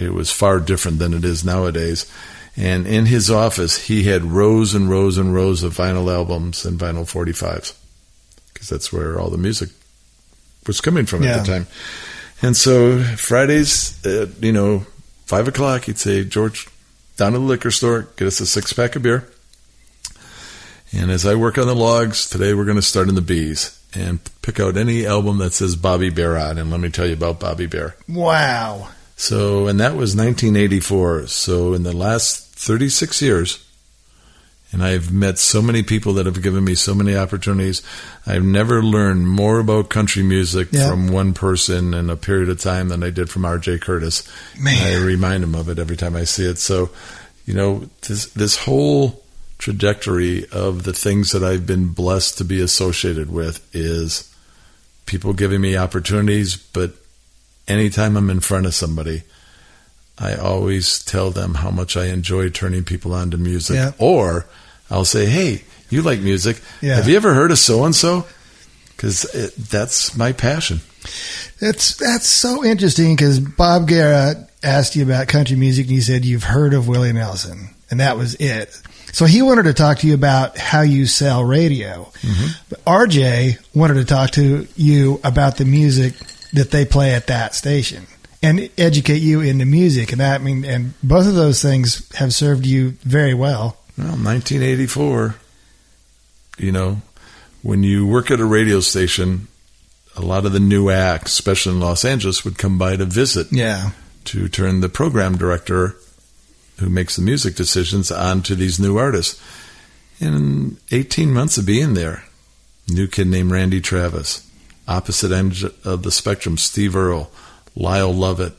[0.00, 2.10] it was far different than it is nowadays.
[2.56, 6.78] And in his office, he had rows and rows and rows of vinyl albums and
[6.78, 7.74] vinyl 45s
[8.52, 9.70] because that's where all the music
[10.66, 11.38] was coming from Yeah.
[11.38, 11.66] at the time.
[12.42, 14.86] And so Fridays, at, you know,
[15.26, 16.68] five o'clock, he'd say, George,
[17.16, 19.28] down to the liquor store, get us a six pack of beer.
[20.92, 23.76] And as I work on the logs, today we're going to start in the B's
[23.94, 26.58] and pick out any album that says Bobby Bare on.
[26.58, 27.96] And let me tell you about Bobby Bare.
[28.08, 28.88] Wow.
[29.16, 31.28] So, and that was 1984.
[31.28, 33.60] So, in the last 36 years,
[34.72, 37.80] and I've met so many people that have given me so many opportunities.
[38.26, 40.90] I've never learned more about country music Yeah.
[40.90, 43.78] from one person in a period of time than I did from R.J.
[43.78, 44.28] Curtis.
[44.58, 44.84] Man.
[44.84, 46.58] I remind him of it every time I see it.
[46.58, 46.90] So,
[47.46, 49.22] you know, this this whole
[49.58, 54.32] trajectory of the things that I've been blessed to be associated with is
[55.06, 56.92] people giving me opportunities, but
[57.68, 59.22] anytime I'm in front of somebody,
[60.18, 63.76] I always tell them how much I enjoy turning people on to music.
[63.76, 63.92] Yeah.
[63.98, 64.46] Or
[64.90, 66.60] I'll say, "Hey, you like music?
[66.80, 66.96] Yeah.
[66.96, 68.26] Have you ever heard of so and so?"
[68.96, 69.22] Because
[69.70, 70.80] that's my passion.
[71.60, 76.24] That's that's so interesting because Bob Guerra asked you about country music and you said
[76.24, 78.80] you've heard of Willie Nelson and that was it.
[79.14, 82.10] So he wanted to talk to you about how you sell radio.
[82.20, 82.46] Mm-hmm.
[82.68, 86.14] But RJ wanted to talk to you about the music
[86.52, 88.08] that they play at that station
[88.42, 90.10] and educate you into music.
[90.10, 93.76] And that I mean, and both of those things have served you very well.
[93.96, 95.36] Well, 1984.
[96.58, 97.02] You know,
[97.62, 99.46] when you work at a radio station,
[100.16, 103.46] a lot of the new acts, especially in Los Angeles, would come by to visit.
[103.52, 103.90] Yeah.
[104.24, 105.94] to turn the program director
[106.78, 109.40] who makes the music decisions on to these new artists.
[110.20, 112.24] In 18 months of being there,
[112.88, 114.48] new kid named Randy Travis,
[114.86, 117.30] opposite end of the spectrum, Steve Earle,
[117.74, 118.54] Lyle Lovett,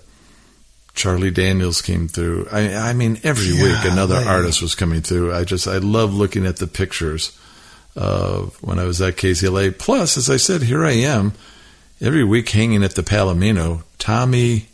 [0.94, 2.48] Charlie Daniels came through.
[2.52, 5.34] I, I mean, every week another artist was coming through.
[5.34, 7.38] I just, I love looking at the pictures
[7.96, 9.78] of when I was at KZLA.
[9.78, 11.34] Plus, as I said, here I am
[12.02, 13.84] every week hanging at the Palomino.
[13.98, 14.68] Tommy,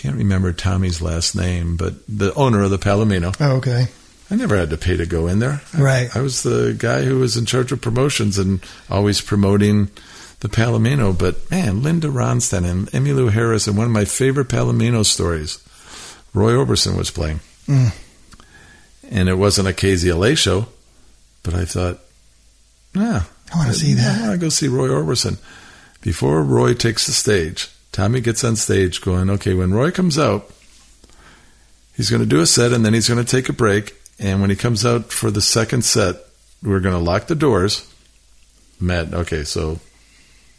[0.00, 3.36] can't remember Tommy's last name, but the owner of the Palomino.
[3.38, 3.88] Oh, okay.
[4.30, 5.60] I never had to pay to go in there.
[5.76, 6.08] Right.
[6.16, 9.90] I was the guy who was in charge of promotions and always promoting
[10.40, 11.16] the Palomino.
[11.16, 15.62] But man, Linda Ronstadt and Emmylou Harris, and one of my favorite Palomino stories,
[16.32, 17.40] Roy Orbison was playing.
[17.66, 17.92] Mm.
[19.10, 20.66] And it wasn't a KZLA show,
[21.42, 21.98] but I thought,
[22.94, 24.20] yeah, I want to see that.
[24.20, 25.38] I want to go see Roy Orbison.
[26.00, 30.48] Before Roy takes the stage, Tommy gets on stage going, okay, when Roy comes out,
[31.96, 33.96] he's going to do a set and then he's going to take a break.
[34.18, 36.16] And when he comes out for the second set,
[36.62, 37.86] we're going to lock the doors.
[38.80, 39.80] Matt, okay, so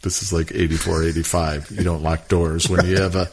[0.02, 1.70] this is like 84, 85.
[1.70, 3.26] You don't lock doors when you have uh,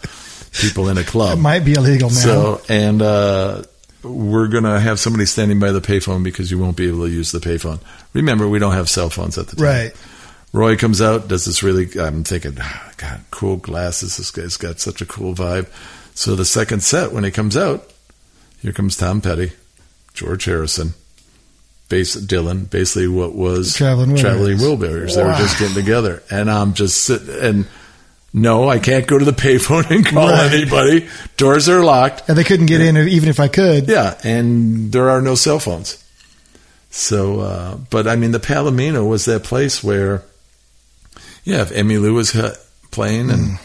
[0.53, 1.37] people in a club.
[1.37, 2.15] It might be illegal now.
[2.15, 3.63] So, and uh,
[4.03, 7.09] we're going to have somebody standing by the payphone because you won't be able to
[7.11, 7.79] use the payphone.
[8.13, 9.65] Remember, we don't have cell phones at the time.
[9.65, 9.91] right.
[10.51, 14.17] Roy comes out, does this really, I'm thinking, "Ah, God, cool glasses.
[14.17, 15.67] This guy's got such a cool vibe.
[16.15, 17.87] So the second set, when he comes out,
[18.61, 19.51] here comes Tom Petty,
[20.13, 20.95] George Harrison,
[21.87, 24.19] bass, Dylan, basically what was Traveling Wilburys.
[24.21, 25.15] Traveling Wilburys.
[25.15, 26.23] They were just getting together.
[26.31, 27.65] And I'm just sitting, and
[28.33, 30.51] no, I can't go to the payphone and call Right.
[30.51, 31.07] anybody.
[31.37, 32.27] Doors are locked.
[32.27, 33.87] And they couldn't get in even if I could.
[33.87, 35.97] Yeah, and there are no cell phones.
[36.91, 40.23] So, uh, but I mean, the Palomino was that place where,
[41.43, 42.55] yeah, if Emmylou was uh,
[42.91, 43.59] playing and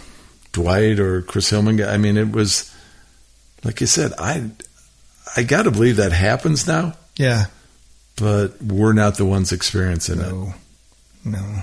[0.52, 2.74] Dwight or Chris Hillman, I mean, it was
[3.64, 4.12] like you said.
[4.18, 4.50] I
[5.36, 7.46] I got to believe that happens now, Yeah.
[8.16, 10.28] but we're not the ones experiencing it.
[10.30, 10.54] No.
[11.24, 11.62] No.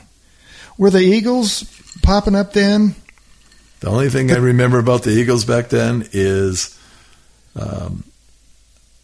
[0.78, 1.63] Were the Eagles
[2.02, 2.95] popping up then?
[3.82, 6.78] The only thing I remember about the Eagles back then is
[7.56, 8.04] um,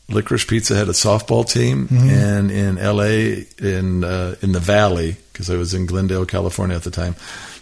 [0.09, 3.45] Licorice Pizza had a softball team, and in L.A.
[3.59, 7.15] in uh, in the Valley, because I was in Glendale, California at the time,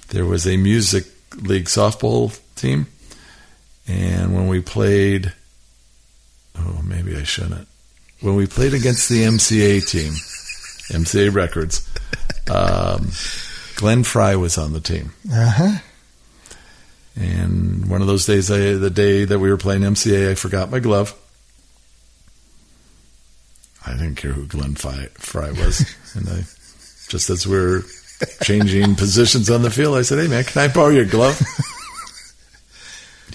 [0.07, 1.03] there was a music
[1.35, 2.87] league softball team,
[3.85, 5.33] and when we played,
[6.57, 7.67] oh maybe I shouldn't.
[8.21, 10.13] When we played against the MCA team,
[10.87, 11.85] MCA Records,
[12.49, 13.11] um,
[13.75, 15.11] Glenn Frey was on the team.
[15.29, 15.77] Uh huh.
[17.17, 20.71] And one of those days, I, the day that we were playing MCA, I forgot
[20.71, 21.13] my glove.
[23.85, 25.85] I didn't care who Glenn Frey, Frey was.
[26.15, 26.43] and I,
[27.09, 27.81] just as we are
[28.43, 31.39] changing positions on the field, I said, Hey man, can I borrow your glove?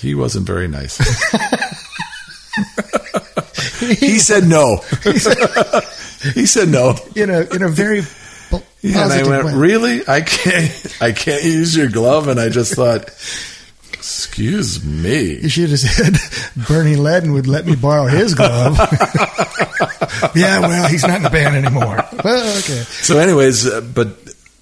[0.01, 0.99] he wasn't very nice.
[3.81, 4.77] he said no.
[5.03, 6.97] he said no.
[7.15, 8.03] In a in a very
[8.83, 9.55] Yeah, and I went, way.
[9.55, 10.09] really?
[10.09, 12.29] I can't, I can't use your glove.
[12.29, 13.11] And I just thought,
[13.93, 15.35] excuse me.
[15.39, 16.17] You should have said
[16.67, 18.79] Bernie Leadon would let me borrow his glove.
[20.35, 22.05] Yeah, well, he's not in the band anymore.
[22.25, 22.83] Well, okay.
[23.03, 24.09] So, anyways, uh, but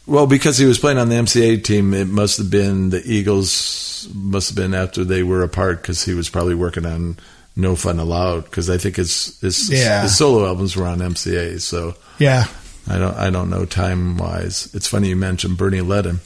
[0.06, 4.08] well, because he was playing on the MCA team, it must have been the Eagles.
[4.14, 7.18] Must have been after they were apart because he was probably working on
[7.56, 10.02] No Fun Aloud because I think his his, Yeah.
[10.02, 11.60] his solo albums were on MCA.
[11.60, 12.44] So Yeah.
[12.86, 14.70] I don't I don't know time wise.
[14.72, 16.20] It's funny you mentioned Bernie Leadon.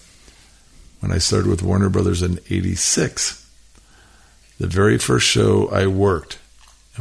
[1.00, 3.44] When I started with Warner Brothers in '86,
[4.60, 6.38] the very first show I worked,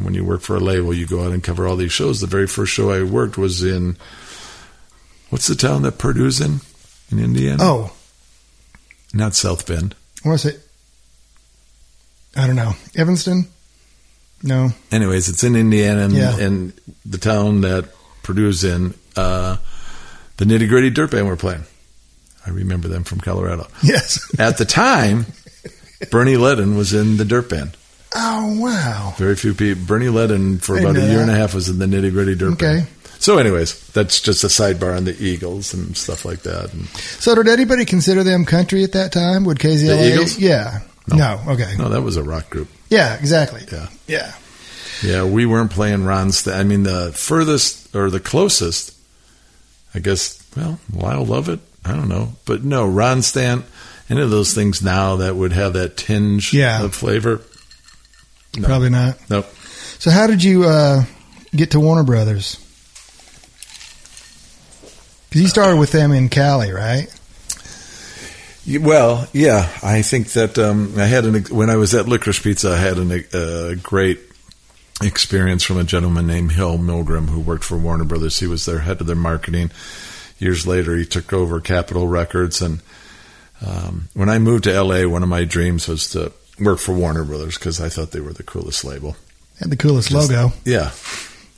[0.02, 2.22] and when you work for a label, you go out and cover all these shows.
[2.22, 3.98] The very first show I worked was in
[5.30, 6.60] what's the town that Purdue's in
[7.12, 7.58] in Indiana?
[7.62, 7.94] Oh,
[9.14, 9.94] not South Bend.
[10.26, 10.58] I want to say,
[12.36, 12.72] I don't know.
[12.96, 13.48] Evanston?
[14.42, 14.70] No.
[14.92, 16.36] Anyways, it's in Indiana, and, Yeah.
[16.40, 16.74] and
[17.06, 17.90] the town that
[18.24, 18.96] Purdue's in.
[19.16, 19.58] Uh,
[20.38, 21.64] the Nitty Gritty Dirt Band were playing.
[22.46, 23.68] I remember them from Colorado.
[23.84, 24.20] Yes.
[24.40, 25.28] At the time,
[26.12, 27.78] Bernie Leadon was in the Dirt Band.
[28.14, 29.14] Oh, wow.
[29.18, 29.86] Very few people.
[29.86, 31.22] Bernie Leadon for about a year that.
[31.24, 32.76] and a half was in the Nitty Gritty Dirt Okay.
[32.80, 32.88] Band.
[33.20, 36.74] So, anyways, that's just a sidebar on the Eagles and stuff like that.
[36.74, 39.46] And So, did anybody consider them country at that time?
[39.46, 39.88] Would KZLA?
[39.98, 40.40] The Eagles?
[40.40, 40.80] Yeah.
[41.08, 41.16] No.
[41.18, 41.42] No.
[41.54, 41.76] Okay.
[41.78, 42.68] no, that was a rock group.
[42.90, 43.62] Yeah, exactly.
[43.72, 43.88] Yeah.
[44.08, 44.34] Yeah.
[45.04, 46.32] Yeah, we weren't playing Ron.
[46.32, 48.94] St- I mean, the furthest or the closest,
[49.96, 50.44] I guess.
[50.56, 51.60] Well, Lyle Lovett.
[51.86, 53.64] I don't know, but no, Ronstadt.
[54.10, 56.84] Any of those things now that would have that tinge Yeah.
[56.84, 57.42] of flavor.
[58.58, 58.68] No.
[58.68, 59.18] Probably not.
[59.30, 59.46] Nope.
[60.00, 61.04] So, how did you uh,
[61.56, 62.58] get to Warner Brothers?
[65.30, 67.08] Because you started with them in Cali, right?
[68.68, 72.72] Well, yeah, I think that um, I had an when I was at Licorice Pizza,
[72.72, 74.20] I had a great
[75.02, 78.40] experience from a gentleman named Hale Milgrim who worked for Warner Brothers.
[78.40, 79.72] He was their head of their marketing.
[80.38, 82.82] Years later, he took over Capitol Records, and
[83.66, 87.24] um, when I moved to LA, one of my dreams was to work for Warner
[87.24, 89.16] Brothers because I thought they were the coolest label.
[89.60, 90.92] Had the coolest Just- logo, Yeah,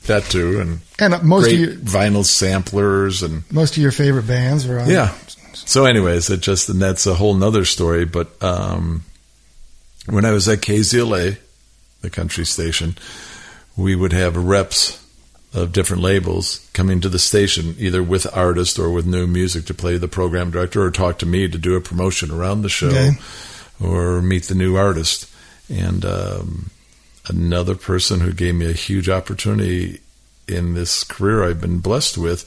[0.06, 4.66] that too, and and most of your vinyl samplers and most of your favorite bands
[4.66, 4.88] were on.
[4.90, 5.14] yeah.
[5.54, 8.04] So, anyways, it just and that's a whole nother story.
[8.04, 9.04] But um,
[10.06, 11.38] when I was at KZLA,
[12.02, 12.96] the country station,
[13.76, 15.00] we would have reps
[15.54, 19.72] of different labels coming to the station, either with artists or with new music to
[19.74, 22.88] play the program director, or talk to me to do a promotion around the show,
[22.88, 23.12] Okay.
[23.82, 25.30] Or meet the new artist.
[25.72, 26.70] And um,
[27.28, 30.00] another person who gave me a huge opportunity
[30.46, 32.44] in this career I've been blessed with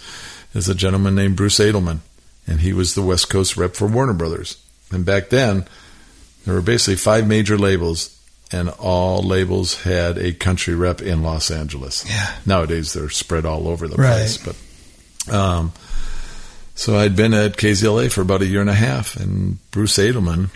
[0.54, 2.00] is a gentleman named Bruce Edelman,
[2.48, 4.58] and he was the West Coast rep for Warner Brothers.
[4.92, 5.66] And back then,
[6.46, 8.18] there were basically five major labels,
[8.52, 12.06] and all labels had a country rep in Los Angeles.
[12.08, 12.36] Yeah.
[12.46, 14.14] Nowadays, they're spread all over the Right.
[14.14, 15.74] place, but um,
[16.76, 20.50] so I'd been at KZLA for about a year and a half, and Bruce Edelman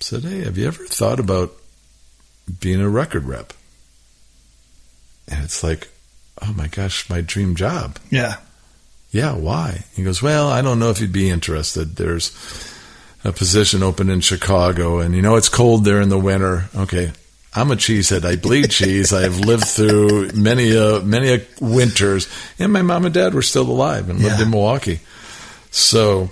[0.00, 1.52] said, "Hey, have you ever thought about
[2.60, 3.52] being a record rep?"
[5.30, 5.88] And it's like,
[6.40, 7.98] oh my gosh, my dream job.
[8.10, 8.36] Yeah.
[9.10, 9.84] Yeah, why?
[9.94, 11.96] He goes, Well, I don't know if you'd be interested.
[11.96, 12.30] There's
[13.24, 16.68] a position open in Chicago, and you know it's cold there in the winter.
[16.74, 17.12] Okay.
[17.54, 18.24] I'm a cheesehead.
[18.24, 19.12] I bleed cheese.
[19.12, 23.68] I've lived through many a many a winters, and my mom and dad were still
[23.68, 24.44] alive and lived Yeah.
[24.44, 25.00] in Milwaukee.
[25.70, 26.30] So,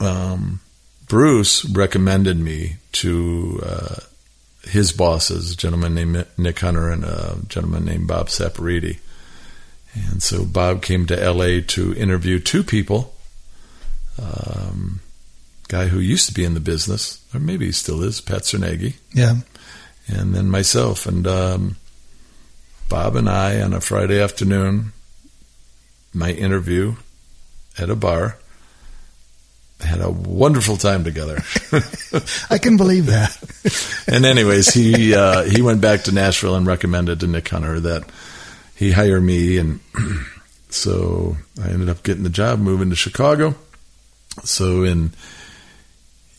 [0.00, 0.60] um,
[1.08, 3.96] Bruce recommended me to uh,
[4.64, 8.98] his bosses, a gentleman named Nick Hunter and a gentleman named Bob Saporiti.
[9.94, 13.14] And so Bob came to LA to interview two people.
[14.22, 15.00] Um,
[15.68, 18.94] guy who used to be in the business, or maybe he still is, Pat Cernaghi,
[19.14, 19.36] Yeah.
[20.08, 21.06] and then myself.
[21.06, 21.76] And um,
[22.88, 24.92] Bob and I, on a Friday afternoon,
[26.12, 26.96] my interview
[27.78, 28.38] at a bar,
[29.80, 31.38] had a wonderful time together.
[32.50, 33.36] I can believe that.
[34.08, 38.04] and anyways, he uh, he went back to Nashville and recommended to Nick Hunter that
[38.74, 39.80] he hire me, and
[40.70, 43.54] so I ended up getting the job, moving to Chicago.
[44.44, 45.10] So in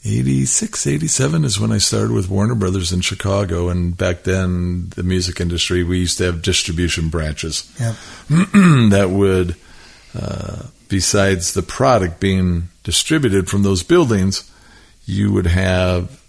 [0.05, 5.03] 86, 87 is when I started with Warner Brothers in Chicago, and back then the
[5.03, 7.95] music industry we used to have distribution branches Yep.
[8.91, 9.55] that would,
[10.17, 14.51] uh, besides the product being distributed from those buildings,
[15.05, 16.19] you would have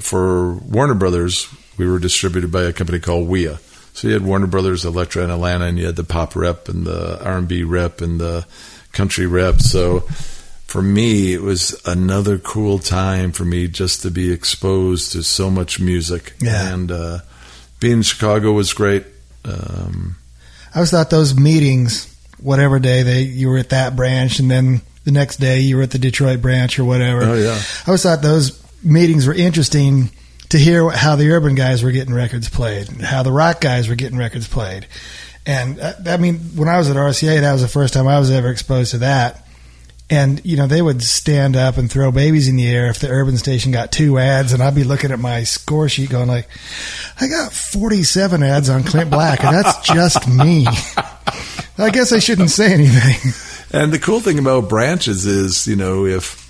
[0.00, 1.48] for Warner Brothers,
[1.78, 3.56] we were distributed by a company called WEA.
[3.92, 7.24] So you had Warner Brothers Elektra Atlantic, and you had the pop rep and the
[7.24, 8.46] R and B rep and the
[8.92, 9.60] country rep.
[9.60, 10.00] So
[10.66, 15.48] for me, it was another cool time for me just to be exposed to so
[15.48, 16.34] much music.
[16.40, 16.74] Yeah.
[16.74, 17.18] And uh,
[17.78, 19.06] being in Chicago was great.
[19.44, 20.16] Um,
[20.74, 22.13] I always thought those meetings,
[22.44, 25.82] whatever day they you were at that branch, and then the next day you were
[25.82, 27.22] at the Detroit branch or whatever.
[27.22, 30.10] oh yeah, I always thought those meetings were interesting
[30.50, 33.94] to hear how the urban guys were getting records played, how the rock guys were
[33.94, 34.86] getting records played.
[35.46, 38.18] And uh, I mean, when I was at RCA, that was the first time I
[38.18, 39.46] was ever exposed to that.
[40.10, 43.08] And you know, they would stand up and throw babies in the air if the
[43.08, 46.46] urban station got two ads, and I'd be looking at my score sheet, going like,
[47.18, 50.66] "I got forty-seven ads on Clint Black, and that's just me."
[51.78, 53.32] I guess I shouldn't say anything.
[53.72, 56.48] And the cool thing about branches is, you know, if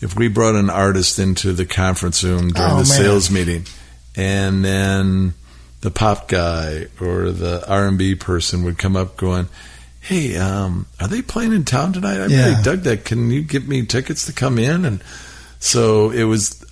[0.00, 2.98] if we brought an artist into the conference room during Oh, the man.
[2.98, 3.66] sales meeting,
[4.14, 5.34] and then
[5.80, 9.48] the pop guy or the R and B person would come up going,
[9.98, 12.20] "Hey, um, are they playing in town tonight?
[12.20, 12.44] I Yeah.
[12.50, 13.04] really dug that.
[13.04, 15.02] Can you get me tickets to come in?" And
[15.58, 16.64] so it was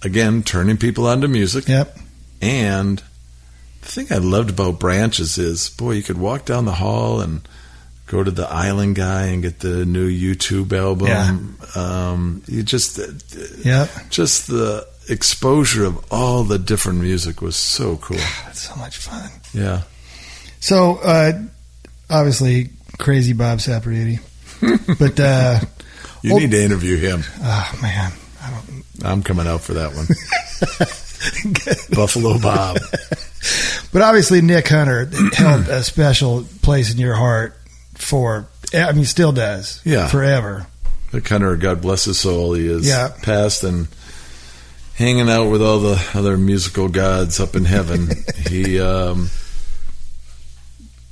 [0.00, 1.68] again turning people onto music.
[1.68, 1.98] Yep.
[2.40, 3.02] And
[3.88, 7.40] the thing I loved about branches is, boy, you could walk down the hall and
[8.06, 11.58] go to the Island Guy and get the new U2 album.
[11.74, 12.98] Um, you just,
[13.64, 13.90] Yep.
[14.10, 18.16] just the exposure of all the different music was so cool.
[18.44, 19.30] That's so much fun.
[19.54, 19.82] Yeah.
[20.60, 21.32] So uh,
[22.10, 24.20] obviously, crazy Bob Saporiti,
[24.98, 25.60] but uh,
[26.22, 26.38] You Oh.
[26.38, 27.22] need to interview him.
[27.42, 28.12] oh man,
[28.42, 28.84] I don't.
[29.04, 30.06] I'm coming out for that one.
[31.94, 32.78] Buffalo Bob.
[33.92, 37.56] But obviously, Nick Hunter held a special place in your heart
[37.94, 38.48] for.
[38.74, 39.80] I mean, still does.
[39.84, 40.08] Yeah.
[40.08, 40.66] forever.
[41.10, 43.08] The Hunter, God bless his soul, he is Yeah.
[43.22, 43.88] passed and
[44.94, 48.10] hanging out with all the other musical gods up in heaven.
[48.46, 49.30] he, um,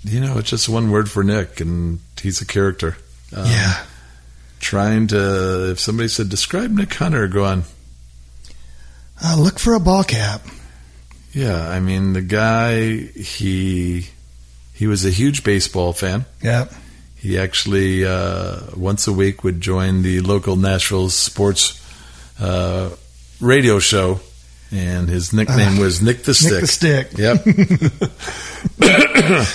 [0.05, 2.99] you know, it's just one word for Nick, and he's a character.
[3.35, 3.85] Um, yeah,
[4.61, 7.64] Trying to, if somebody said, describe Nick Hunter, go on.
[9.24, 10.43] uh, look for a ball cap.
[11.37, 14.07] Yeah, I mean, the guy, he,
[14.72, 16.24] he was a huge baseball fan.
[16.43, 16.68] Yeah.
[17.14, 21.78] He actually uh, once a week would join the local Nashville sports
[22.41, 22.89] uh,
[23.39, 24.20] radio show,
[24.72, 26.53] and his nickname was Nick the Stick.
[26.53, 27.18] Nick the Stick.
[27.18, 27.43] Yep.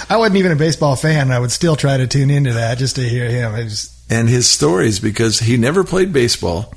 [0.11, 1.31] I wasn't even a baseball fan.
[1.31, 3.55] I would still try to tune into that just to hear him.
[3.67, 6.75] Just and his stories because he never played baseball,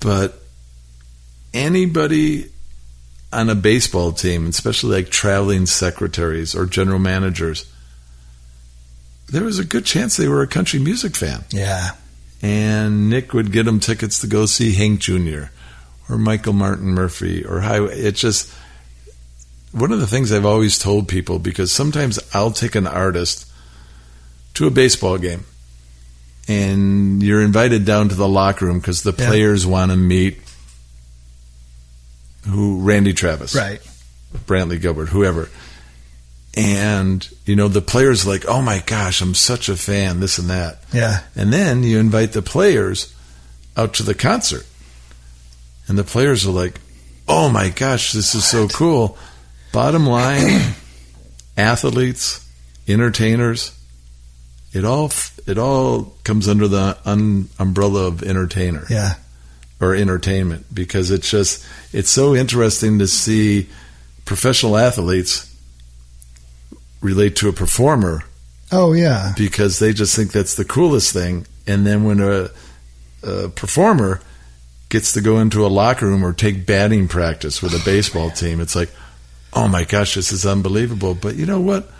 [0.00, 0.40] but
[1.52, 2.51] anybody
[3.32, 7.66] on a baseball team, especially like traveling secretaries or general managers,
[9.28, 11.44] there was a good chance they were a country music fan.
[11.50, 11.92] yeah,
[12.42, 15.44] and Nick would get them tickets to go see Hank Jr.
[16.08, 17.98] or Michael Martin Murphey or Highway.
[17.98, 18.52] It just
[19.72, 23.46] one of the things I've always told people because sometimes I'll take an artist
[24.54, 25.44] to a baseball game
[26.48, 29.28] and you're invited down to the locker room because the Yeah.
[29.28, 30.40] players want to meet
[32.48, 33.80] who Randy Travis, right.
[34.46, 35.48] Brantley Gilbert, whoever.
[36.54, 40.38] And you know the players are like, oh my gosh, I'm such a fan, this
[40.38, 40.80] and that.
[40.92, 43.14] Yeah, And then you invite the players
[43.76, 44.66] out to the concert.
[45.88, 46.80] And the players are like,
[47.26, 49.16] oh my gosh, this is so cool.
[49.72, 50.74] Bottom line,
[51.56, 52.46] athletes,
[52.86, 53.72] entertainers,
[54.72, 55.10] it all
[55.46, 59.14] it all comes under the un, umbrella of entertainer yeah,
[59.82, 63.68] or entertainment because it's just it's so interesting to see
[64.24, 65.54] professional athletes
[67.02, 68.22] relate to a performer
[68.72, 71.46] oh yeah, because they just think that's the coolest thing.
[71.66, 72.50] And then when a,
[73.22, 74.20] a performer
[74.88, 78.60] gets to go into a locker room or take batting practice with a baseball team,
[78.60, 78.90] it's like,
[79.52, 81.14] oh my gosh, this is unbelievable.
[81.14, 81.90] But you know what?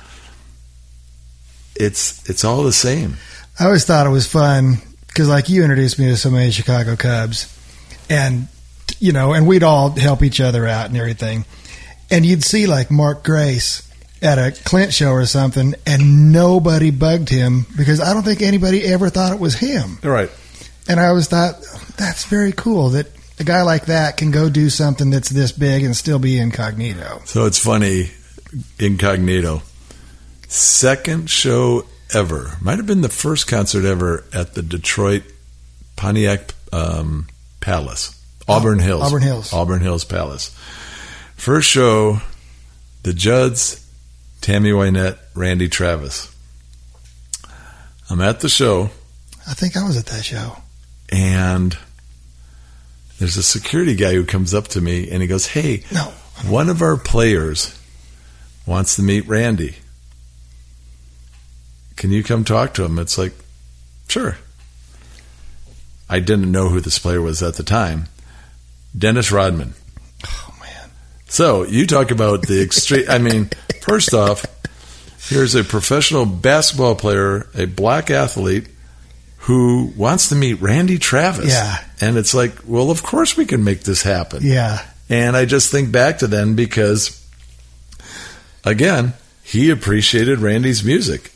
[1.77, 3.17] It's it's all the same.
[3.61, 4.77] I always thought it was fun
[5.07, 7.45] because, like, you introduced me to so many Chicago Cubs,
[8.09, 8.49] and
[8.99, 11.45] you know, and we'd all help each other out and everything.
[12.11, 13.89] And you'd see like Mark Grace
[14.23, 18.85] at a Clint show or something, and nobody bugged him because I don't think anybody
[18.85, 19.99] ever thought it was him.
[20.03, 20.31] Right.
[20.89, 21.61] And I always thought
[21.97, 23.07] that's very cool that
[23.41, 27.23] a guy like that can go do something that's this big and still be incognito.
[27.25, 28.11] So it's funny,
[28.79, 29.63] incognito.
[30.49, 32.57] Second show ever.
[32.61, 35.25] Might have been the first concert ever at the Detroit
[35.97, 37.27] Pontiac um,
[37.63, 38.19] Palace.
[38.47, 39.03] Auburn Hills.
[39.05, 39.53] Auburn Hills.
[39.53, 40.55] Auburn Hills Palace.
[41.37, 42.21] First show,
[43.05, 43.87] the Judds,
[44.43, 46.29] Tammy Wynette, Randy Travis.
[48.11, 48.91] I'm at the show
[49.49, 50.59] I think I was at that show.
[51.11, 51.77] and
[53.19, 56.13] there's a security guy who comes up to me and he goes, "Hey, No.
[56.45, 57.73] one of our players
[58.67, 59.77] wants to meet Randy.
[61.97, 63.33] Can you come talk to him?" It's like,
[64.09, 64.37] "Sure."
[66.13, 68.05] I didn't know who this player was at the time.
[68.97, 69.73] Dennis Rodman.
[70.27, 70.91] Oh man.
[71.27, 73.07] So you talk about the extreme.
[73.09, 73.49] I mean,
[73.81, 74.45] first off,
[75.31, 78.69] here's a professional basketball player, a black athlete,
[79.39, 81.49] who wants to meet Randy Travis.
[81.49, 81.83] Yeah.
[82.03, 84.41] and it's like, well, of course we can make this happen.
[84.43, 84.85] Yeah.
[85.09, 87.27] And I just think back to then because,
[88.67, 91.32] again, he appreciated Randy's music.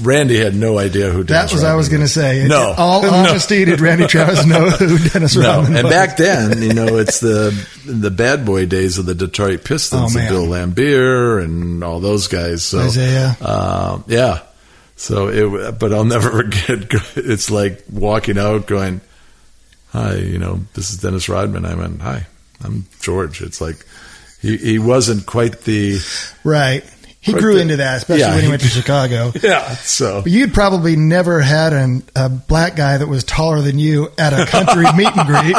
[0.00, 2.46] Randy had no idea who That Dennis was That's what I was going to say.
[2.48, 2.74] No.
[2.76, 3.10] All No.
[3.10, 5.92] honesty, did Randy Travis know who Dennis No, Rodman and was?
[5.94, 7.54] back then, you know, it's the
[7.86, 10.28] the bad boy days of the Detroit Pistons, Oh, and.
[10.28, 12.62] Bill Laimbeer and all those guys.
[12.64, 13.36] So, Isaiah.
[13.40, 14.40] um, yeah.
[14.96, 16.92] So it, but I'll never forget.
[17.16, 19.00] It's like walking out, going,
[19.90, 22.26] "Hi, you know, this is Dennis Rodman." I went, "Hi,
[22.64, 23.76] I'm George." It's like
[24.42, 26.00] he he wasn't quite the
[26.42, 26.82] Right.
[27.20, 27.62] He grew there.
[27.62, 29.32] into that, especially Yeah, when he went to Chicago.
[29.42, 29.74] yeah.
[29.76, 34.08] So But you'd probably never had an, a black guy that was taller than you
[34.16, 35.56] at a country meet and greet.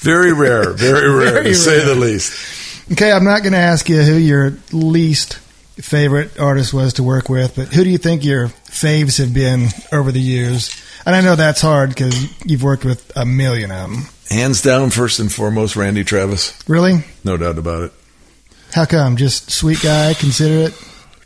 [0.00, 2.90] very rare, very rare Very to say the least.
[2.92, 5.34] Okay, I'm not going to ask you who your least
[5.76, 9.68] favorite artist was to work with, but who do you think your faves have been
[9.92, 10.74] over the years?
[11.06, 12.14] And I know that's hard because
[12.44, 14.02] you've worked with a million of them.
[14.30, 17.04] Hands down, first and foremost, Randy Travis, Really?
[17.24, 17.92] no doubt about it.
[18.72, 19.16] How come?
[19.16, 20.74] Just sweet guy, considerate,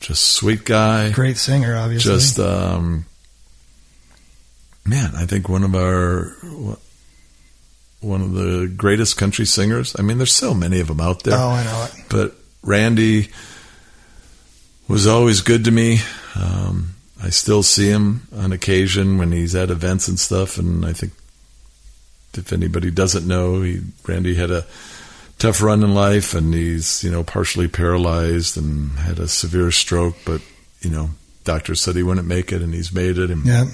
[0.00, 1.10] Just sweet guy.
[1.12, 2.12] great singer, obviously.
[2.12, 3.04] just um
[4.84, 6.34] man i think one of our
[8.00, 11.38] one of the greatest country singers i mean there's so many of them out there
[11.38, 12.04] oh, I know it.
[12.10, 12.34] but
[12.64, 13.28] randy
[14.88, 15.98] was always good to me
[16.34, 20.92] um, i still see him on occasion when he's at events and stuff and i
[20.92, 21.12] think
[22.34, 24.66] if anybody doesn't know he randy had a
[25.42, 30.14] tough run in life and he's you know partially paralyzed and had a severe stroke
[30.24, 30.40] but
[30.82, 31.10] you know
[31.42, 33.64] doctors said he wouldn't make it and he's made it and Yeah.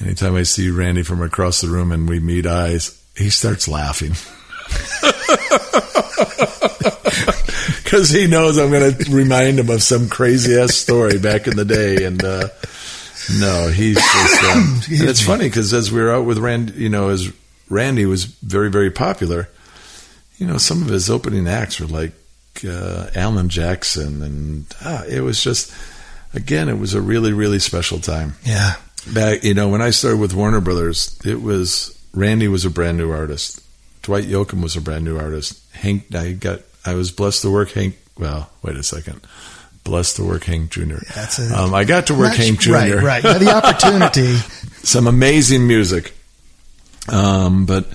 [0.00, 4.14] anytime i see randy from across the room and we meet eyes he starts laughing
[7.84, 11.54] because he knows i'm going to remind him of some crazy ass story back in
[11.56, 12.48] the day and uh
[13.38, 16.88] no he's just um, and it's funny because as we were out with randy you
[16.88, 17.30] know as
[17.68, 19.48] randy was very very popular
[20.38, 22.12] you know, some of his opening acts were like
[22.66, 25.72] uh, Alan Jackson, and ah, it was just,
[26.34, 28.34] again, it was a really, really special time.
[28.44, 28.74] Yeah.
[29.12, 32.98] Back, you know, when I started with Warner Brothers, it was Randy was a brand
[32.98, 33.60] new artist,
[34.02, 35.60] Dwight Yoakam was a brand new artist.
[35.74, 37.96] Hank, I got, I was blessed to work Hank.
[38.18, 39.20] Well, wait a second,
[39.84, 40.96] blessed to work Hank Jr.
[41.14, 41.52] That's it.
[41.52, 42.72] Um, I got to work Much- Hank Jr.
[42.72, 43.22] Right, right.
[43.24, 44.34] You had the opportunity.
[44.82, 46.12] some amazing music.
[47.08, 47.86] Um, but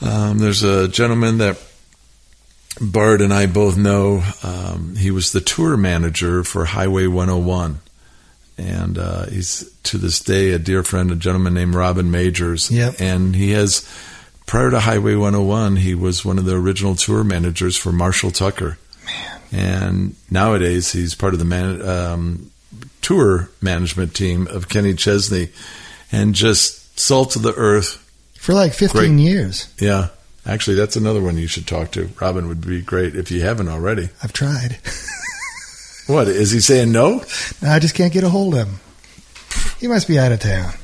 [0.00, 1.58] um, there's a gentleman that
[2.80, 4.22] Bart and I both know.
[4.42, 7.80] Um, he was the tour manager for Highway 101.
[8.56, 12.70] And uh, he's to this day a dear friend, a gentleman named Robin Majors.
[12.70, 13.00] Yep.
[13.00, 13.88] And he has,
[14.46, 18.78] prior to Highway 101, he was one of the original tour managers for Marshall Tucker.
[19.04, 19.40] Man.
[19.52, 22.50] And nowadays he's part of the man, um,
[23.02, 25.48] tour management team of Kenny Chesney
[26.10, 28.00] and just salt of the earth.
[28.44, 29.22] For like 15 Great.
[29.24, 29.68] years.
[29.80, 30.08] Yeah.
[30.44, 32.10] Actually, that's another one you should talk to.
[32.20, 34.10] Robin would be great if you haven't already.
[34.22, 34.78] I've tried.
[36.06, 36.28] What?
[36.28, 37.22] Is he saying no?
[37.62, 38.80] I just can't get a hold of him.
[39.80, 40.74] He must be out of town.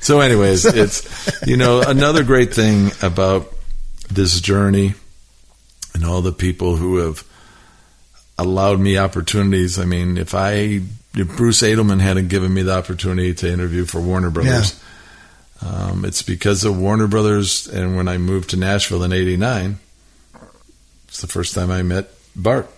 [0.00, 3.52] So, anyways, it's, you know, another great thing about
[4.08, 4.94] this journey
[5.94, 7.22] and all the people who have
[8.38, 9.78] allowed me opportunities.
[9.78, 10.80] I mean, if I,
[11.14, 14.82] if Bruce Edelman hadn't given me the opportunity to interview for Warner Brothers,
[15.64, 17.66] um, it's because of Warner Brothers.
[17.66, 19.78] And when I moved to Nashville in '89,
[21.08, 22.70] it's the first time I met Bart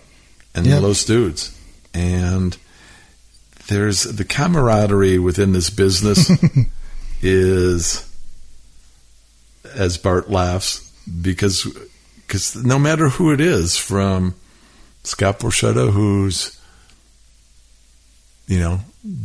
[0.53, 0.75] and Yep.
[0.81, 1.57] the Los Dudes.
[1.93, 2.57] And
[3.67, 6.29] there's the camaraderie within this business
[7.21, 8.07] is,
[9.73, 11.65] as Bart laughs, because
[12.27, 14.35] because no matter who it is, from
[15.03, 16.59] Scott Borchetta, who's
[18.47, 18.79] you know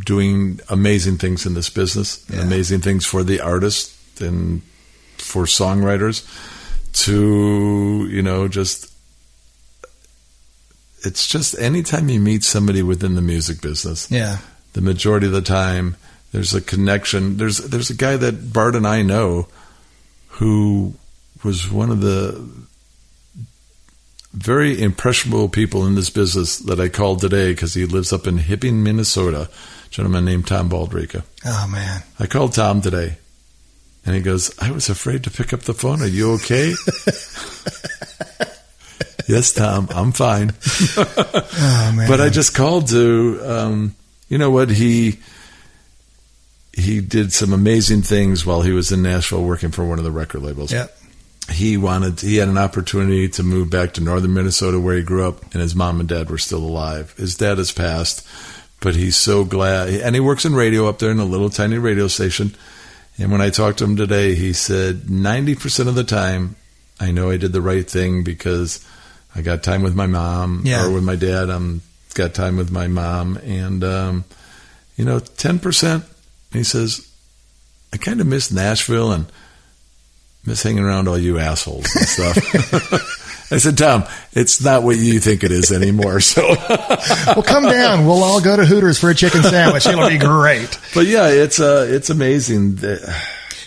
[0.04, 2.42] doing amazing things in this business, and Yeah.
[2.44, 4.62] amazing things for the artist and
[5.18, 6.22] for songwriters,
[7.04, 8.88] to you know just
[11.02, 14.38] it's just anytime you meet somebody within the music business, Yeah.
[14.74, 15.96] the majority of the time
[16.32, 19.48] there's a connection there's there's a guy that Bart and I know
[20.38, 20.94] who
[21.42, 22.40] was one of the
[24.32, 28.38] very impressionable people in this business that I called today because he lives up in
[28.38, 29.48] Hibbing, Minnesota.
[29.50, 31.24] A gentleman named Tom Baldrica.
[31.44, 32.02] Oh, man.
[32.18, 33.16] I called Tom today,
[34.06, 36.00] And he goes, I was afraid to pick up the phone.
[36.00, 36.74] Are you okay?
[39.28, 40.52] yes, Tom, I'm fine.
[40.96, 42.08] Oh man.
[42.08, 43.94] But I just called to, um,
[44.28, 44.70] you know what?
[44.70, 45.18] He,
[46.72, 50.10] he did some amazing things while he was in Nashville working for one of the
[50.12, 50.72] record labels.
[50.72, 50.86] yeah.
[51.51, 55.26] He wanted, he had an opportunity to move back to northern Minnesota where he grew
[55.26, 57.12] up and his mom and dad were still alive.
[57.16, 58.26] His dad has passed,
[58.80, 59.88] but he's so glad.
[59.88, 62.55] And he works in radio up there in a little tiny radio station.
[63.18, 66.57] And when I talked to him today, he said 90% of the time,
[67.01, 68.86] I know I did the right thing because
[69.34, 70.86] I got time with my mom Yeah.
[70.86, 71.51] or with my dad.
[71.51, 71.82] I'm
[72.14, 73.36] got time with my mom.
[73.38, 74.24] And, um,
[74.96, 76.03] you know, 10%,
[76.53, 77.07] he says,
[77.92, 79.26] I kind of miss Nashville and
[80.45, 83.16] miss hanging around all you assholes and stuff.
[83.53, 86.20] I said, Tom, it's not what you think it is anymore.
[86.20, 86.47] So,
[87.26, 88.07] Well, come down.
[88.07, 89.86] We'll all go to Hooters for a chicken sandwich.
[89.86, 90.78] It'll be great.
[90.95, 92.76] but yeah, it's uh, it's amazing.
[92.76, 93.01] That,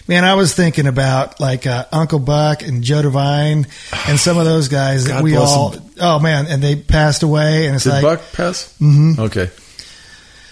[0.07, 3.67] Man, I was thinking about like uh, Uncle Buck and Joe Devine
[4.07, 5.69] and some of those guys that God we all.
[5.69, 5.83] them.
[5.99, 8.75] Oh man, and they passed away, and it's did like, Buck pass?
[8.81, 9.21] Mm-hmm.
[9.21, 9.49] Okay.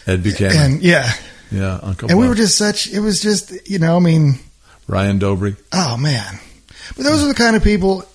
[0.07, 0.57] Ed Buchanan.
[0.57, 1.11] and yeah,
[1.51, 2.89] yeah, Uncle and we were just such.
[2.91, 4.39] It was just you know, I mean,
[4.91, 5.55] Ryan Dobry.
[5.73, 6.39] oh man,
[6.95, 8.05] but those are the kind of people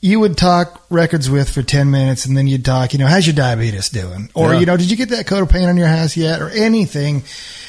[0.00, 3.26] you would talk records with for ten minutes, and then you'd talk, you know, how's
[3.26, 4.60] your diabetes doing, or Yeah.
[4.60, 7.22] you know, did you get that coat of paint on your house yet, or anything,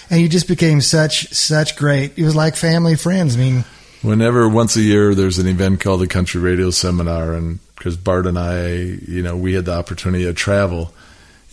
[0.09, 2.13] and you just became such such great.
[2.17, 3.35] It was like family friends.
[3.35, 3.65] I mean,
[4.01, 8.25] Whenever once a year there's an event called the Country Radio Seminar, and because Bart
[8.27, 8.71] and I,
[9.07, 10.93] you know, we had the opportunity to travel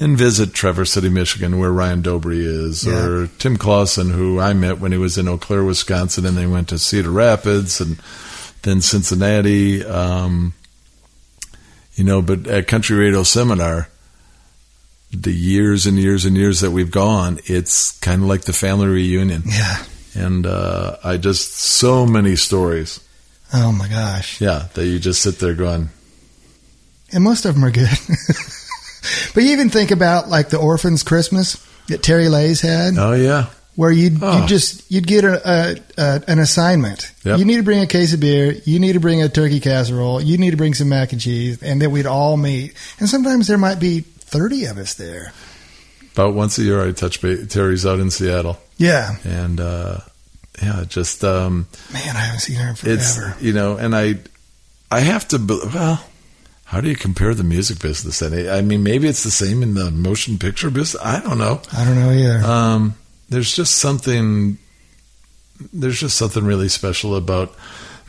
[0.00, 3.04] and visit Traverse City, Michigan, where Ryan Dobry is, Yeah.
[3.04, 6.46] or Tim Clausen, who I met when he was in Eau Claire, Wisconsin, and they
[6.46, 7.98] went to Cedar Rapids and
[8.62, 9.84] then Cincinnati.
[9.84, 10.54] Um,
[11.94, 13.88] you know, but at Country Radio Seminar,
[15.10, 18.86] the years and years and years that we've gone, it's kind of like the family
[18.86, 19.42] reunion.
[19.46, 19.84] yeah.
[20.14, 23.00] And uh, I just so many stories,
[23.52, 24.40] Oh my gosh.
[24.40, 25.88] yeah, that you just sit there going,
[27.12, 27.88] And most of them are good.
[29.34, 31.56] but you even think about like the Orphans Christmas
[31.88, 33.46] that Terry Lays had, "Oh yeah,
[33.76, 34.42] where you'd Oh.
[34.42, 37.12] you just you'd get a, a, a an assignment.
[37.24, 37.38] Yep.
[37.38, 38.52] You need to bring a case of beer.
[38.64, 40.20] You need to bring a turkey casserole.
[40.20, 42.74] You need to bring some mac and cheese, and then we'd all meet.
[43.00, 45.32] And sometimes there might be thirty of us there.
[46.12, 47.46] about once a year I touch base.
[47.48, 49.98] Terry's out in Seattle, Yeah, and uh,
[50.60, 53.36] yeah, just um, man, I haven't seen her in it's forever.
[53.40, 54.16] you know, and I
[54.90, 55.38] I have to
[55.72, 56.02] well.
[56.68, 58.20] How do you compare the music business?
[58.20, 61.02] And I mean, maybe it's the same in the motion picture business.
[61.02, 61.62] I don't know.
[61.72, 62.44] I don't know either.
[62.44, 62.94] Um,
[63.30, 64.58] there's just something.
[65.72, 67.54] There's just something really special about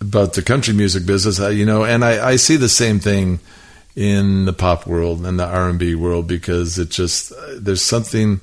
[0.00, 1.84] about the country music business, you know.
[1.84, 3.40] And I, I see the same thing
[3.96, 8.42] in the pop world and the R and B world because it just there's something.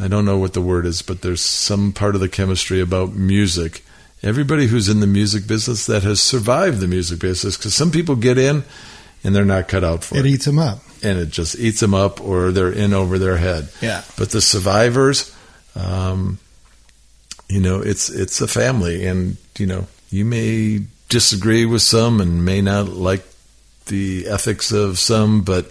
[0.00, 3.12] I don't know what the word is, but there's some part of the chemistry about
[3.12, 3.84] music.
[4.22, 8.16] Everybody who's in the music business that has survived the music business, because some people
[8.16, 8.64] get in
[9.22, 10.80] and they're not cut out for it it eats them up.
[11.02, 13.68] and it just eats them up or they're in over their head.
[13.80, 14.02] Yeah.
[14.16, 15.34] But the survivors,
[15.76, 16.38] um,
[17.48, 22.44] you know, it's it's a family, and you know, you may disagree with some and
[22.44, 23.24] may not like
[23.86, 25.70] the ethics of some, but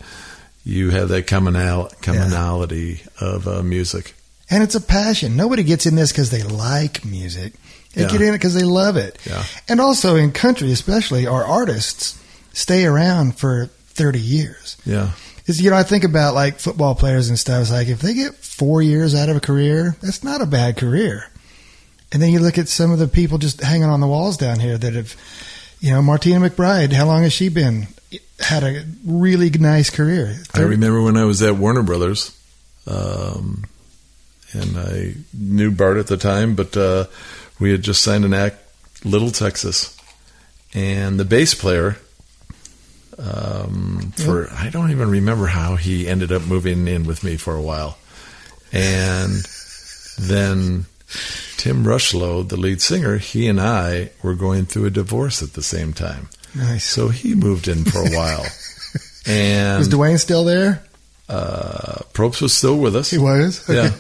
[0.64, 4.16] you have that commonal commonality of uh, music.
[4.50, 5.36] And it's a passion.
[5.36, 7.54] Nobody gets in this because they like music.
[7.98, 8.10] They Yeah.
[8.12, 9.18] get in it because they love it.
[9.26, 9.44] Yeah.
[9.68, 12.16] And also in country, especially, our artists
[12.54, 14.78] stay around for 30 years.
[14.86, 15.10] Yeah,
[15.48, 17.62] Is you know, I think about like football players and stuff.
[17.64, 20.78] It's like if they get four years out of a career, that's not a bad
[20.78, 21.26] career.
[22.12, 24.60] And then you look at some of the people just hanging on the walls down
[24.60, 25.16] here that have,
[25.82, 26.94] you know, Martina McBride.
[26.94, 27.88] How long has she been?
[28.40, 30.38] Had a really nice career.
[30.54, 32.32] I remember when I was at Warner Brothers,
[32.86, 33.66] um,
[34.54, 37.06] and I knew Bart at the time, but uh,
[37.60, 38.58] we had just signed an act,
[39.04, 39.96] Little Texas,
[40.74, 41.98] and the bass player.
[43.20, 47.56] Um, for I don't even remember how he ended up moving in with me for
[47.56, 47.98] a while,
[48.72, 49.44] and
[50.20, 50.86] then
[51.58, 55.64] Tim Rushlow, the lead singer, he and I were going through a divorce at the
[55.64, 56.84] same time, Nice.
[56.86, 58.46] so he moved in for a while,
[59.26, 60.84] and Was Duane still there?
[61.28, 63.10] uh, Propes was still with us.
[63.10, 63.68] He was.
[63.68, 63.92] Yeah.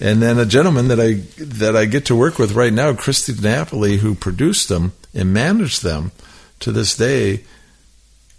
[0.00, 3.32] And then a gentleman that I that I get to work with right now, Christy
[3.40, 6.12] Napoli, who produced them and managed them
[6.60, 7.44] to this day.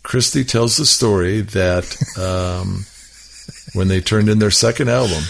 [0.04, 1.86] Christy tells the story that
[2.18, 2.86] um,
[3.74, 5.24] when they turned in their second album,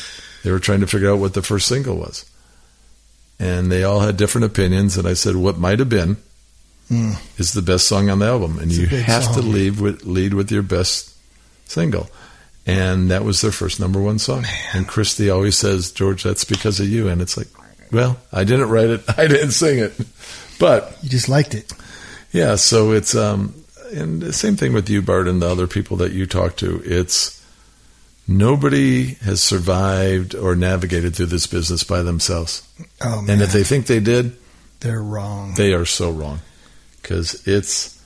[0.44, 2.26] they were trying to figure out what the first single was,
[3.40, 4.98] and they all had different opinions.
[4.98, 6.18] And I said, "What might have been
[6.90, 7.14] Hmm.
[7.38, 9.52] is the best song on the album, and It's you have to song.
[9.52, 11.12] lead with lead with your best
[11.68, 12.10] single."
[12.68, 14.46] And that was their first number one song.
[14.74, 17.48] And Christy always says, "George, that's because of you." And it's like,
[17.92, 19.02] Well, I didn't write it.
[19.18, 19.94] I didn't sing it,
[20.60, 21.72] but You just liked it.
[22.32, 22.56] yeah.
[22.56, 23.56] So it's um,
[23.94, 26.80] and the same thing with you, Bart, and the other people that you talk to.
[26.86, 27.44] It's
[28.28, 32.68] nobody has survived or navigated through this business by themselves,
[33.02, 34.38] Oh man, and if they think they did,
[34.82, 35.56] they're wrong.
[35.56, 36.40] they are so wrong
[37.02, 38.00] because it's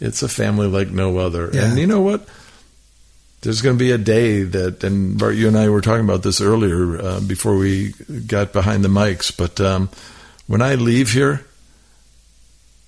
[0.00, 1.50] it's a family like no other.
[1.52, 1.66] Yeah.
[1.68, 2.26] And you know what?
[3.46, 6.24] There's going to be a day that, and Bart, you and I were talking about
[6.24, 7.92] this earlier uh, before we
[8.26, 9.30] got behind the mics.
[9.34, 9.88] But um,
[10.48, 11.46] when I leave here,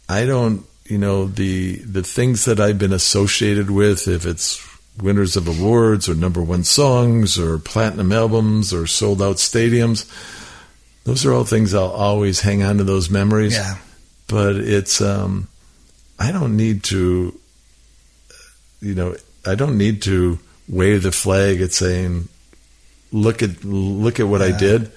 [0.08, 4.60] I don't, you know, the the things that I've been associated with, if it's
[5.00, 10.10] winners of awards or number one songs or platinum albums or sold out stadiums,
[11.04, 13.76] those are all things I'll always hang on to those memories yeah,
[14.26, 15.46] but it's um
[16.18, 17.38] I don't need to
[18.80, 19.14] you know
[19.46, 22.28] I don't need to wave the flag at saying
[23.12, 24.90] look at look at what I did.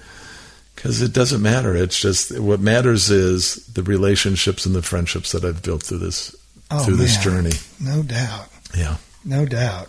[0.74, 1.76] Because it doesn't matter.
[1.76, 6.34] It's just what matters is the relationships and the friendships that I've built through this
[6.70, 7.52] oh, through this journey.
[7.80, 8.48] No doubt.
[8.76, 8.96] yeah.
[9.24, 9.88] No doubt.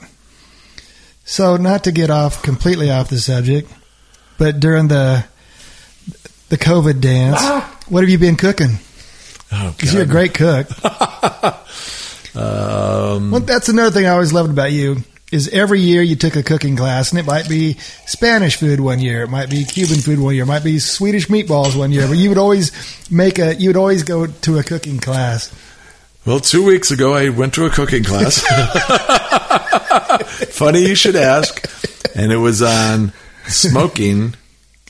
[1.26, 3.72] So, not to get off completely off the subject,
[4.38, 5.26] but during the
[6.50, 7.42] the COVID dance,
[7.88, 8.78] what have you been cooking?
[9.52, 10.68] oh Because you're a great cook.
[12.36, 14.98] um, Well, that's another thing I always loved about you
[15.34, 17.74] is every year you took a cooking class, and it might be
[18.06, 21.28] Spanish food one year, it might be Cuban food one year, it might be Swedish
[21.28, 22.72] meatballs one year, but you would always
[23.12, 25.52] make a you would always go to a cooking class.
[26.26, 28.42] well two weeks ago I went to a cooking class
[30.52, 31.68] funny you should ask
[32.16, 33.12] and it was on
[33.48, 34.36] smoking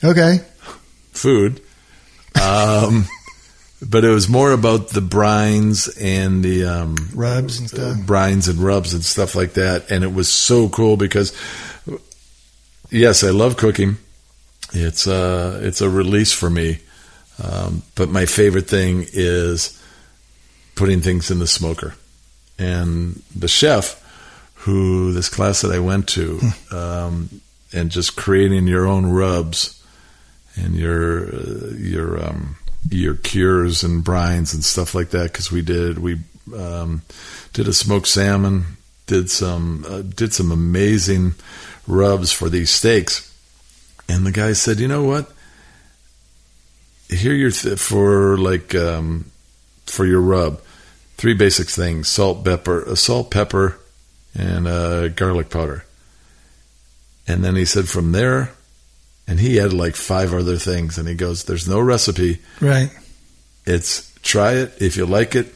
[0.03, 0.39] Okay,
[1.13, 1.61] food.
[2.35, 3.07] Um,
[3.89, 7.97] but it was more about the brines and the um, rubs and stuff.
[7.99, 9.89] brines and rubs and stuff like that.
[9.91, 11.35] And it was so cool because,
[12.89, 13.97] yes, I love cooking.
[14.71, 16.79] It's uh, it's a release for me.
[17.43, 19.81] Um, but my favorite thing is
[20.75, 21.95] putting things in the smoker.
[22.59, 23.99] And the chef,
[24.55, 26.39] who this class that I went to,
[26.71, 27.41] um,
[27.73, 29.83] and just creating your own rubs
[30.55, 32.55] and your uh, your um,
[32.89, 36.19] your cures and brines and stuff like that because we did we
[36.55, 37.01] um,
[37.53, 41.35] did a smoked salmon did some uh, did some amazing
[41.87, 43.29] rubs for these steaks.
[44.07, 45.31] And the guy said you know what?
[47.09, 49.31] Here your th- for like um,
[49.85, 50.61] for your rub
[51.17, 53.77] three basic things salt pepper uh, salt pepper
[54.35, 55.85] and uh, garlic powder.
[57.27, 58.51] And then he said from there
[59.27, 62.89] and he had like five other things and he goes there's no recipe Right.
[63.65, 65.53] it's try it if you like it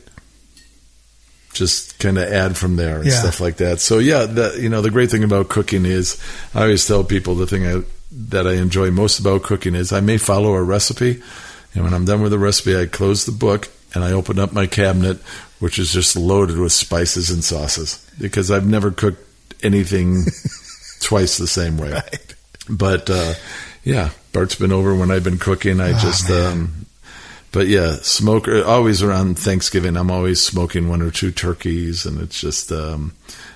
[1.53, 3.19] just kind of add from there and Yeah.
[3.19, 6.21] stuff like that so yeah the, you know the great thing about cooking is
[6.53, 7.81] i always tell people the thing I,
[8.29, 11.21] that i enjoy most about cooking is i may follow a recipe
[11.73, 14.53] and when i'm done with the recipe i close the book and i open up
[14.53, 15.17] my cabinet
[15.59, 19.23] which is just loaded with spices and sauces because i've never cooked
[19.63, 20.23] anything
[20.99, 22.33] twice the same way Right.
[22.69, 23.33] But uh,
[23.83, 25.79] yeah, Bart's been over when I've been cooking.
[25.79, 26.85] I Oh, just, um,
[27.51, 29.95] but yeah, smoke always around Thanksgiving.
[29.97, 33.13] I'm always smoking one or two turkeys, and it's just um,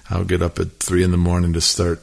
[0.10, 2.02] I'll get up at three in the morning to start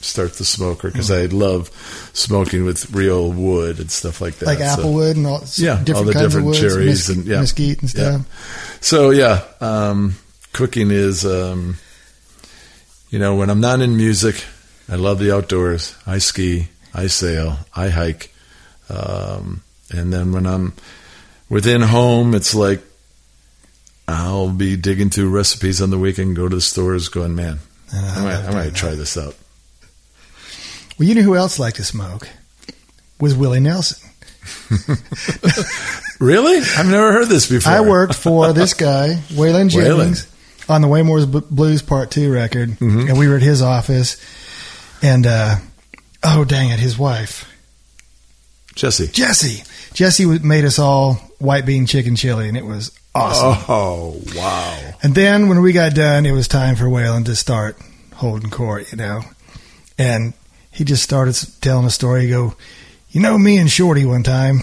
[0.00, 1.70] start the smoker because I love
[2.12, 4.46] smoking with real wood and stuff like that.
[4.46, 7.16] Like So- applewood and all, Yeah, all different the kinds different of woods, cherries mes-
[7.16, 7.40] and- yeah.
[7.40, 8.10] mesquite and Yeah.
[8.20, 8.78] stuff.
[8.80, 10.14] So yeah, um,
[10.52, 11.78] cooking is, um,
[13.10, 14.44] you know, when I'm not in music,
[14.88, 15.94] I love the outdoors.
[16.06, 18.32] I ski, I sail, I hike,
[18.88, 20.72] um, and then when I'm
[21.50, 22.80] within home, it's like
[24.06, 27.58] I'll be digging through recipes on the weekend, go to the stores, going, man,
[27.92, 29.34] I might, I might try this out.
[30.98, 32.28] Well, you know who else liked to smoke?
[33.20, 34.08] Was Willie Nelson.
[36.20, 36.58] Really?
[36.76, 37.72] I've never heard this before.
[37.72, 39.98] I worked for this guy, Waylon Waylon.
[39.98, 40.26] Jennings,
[40.68, 43.08] on the Waymore's B- Blues Part Two record, Mhm.
[43.08, 44.16] and we were at his office.
[45.02, 45.56] And uh,
[46.24, 47.48] oh, dang it, his wife
[48.78, 49.08] Jessi.
[49.08, 53.64] Jessi, Jessi made us all white bean chicken chili, and it was awesome.
[53.68, 54.94] Oh wow!
[55.02, 57.76] And then when we got done, it was time for Waylon to start
[58.14, 59.22] holding court, you know.
[59.98, 60.32] And
[60.70, 62.22] he just started telling a story.
[62.22, 62.54] He go,
[63.10, 64.60] you know, me and Shorty one time,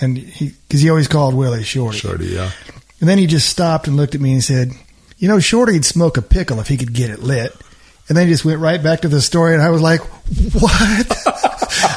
[0.00, 1.98] and he because he always called Willie Shorty.
[1.98, 2.52] Shorty, yeah.
[3.00, 4.70] And then he just stopped and looked at me and said,
[5.18, 7.52] You know, Shorty'd smoke a pickle if he could get it lit.
[8.08, 10.00] And then he just went right back to the story, and I was like,
[10.54, 10.72] What?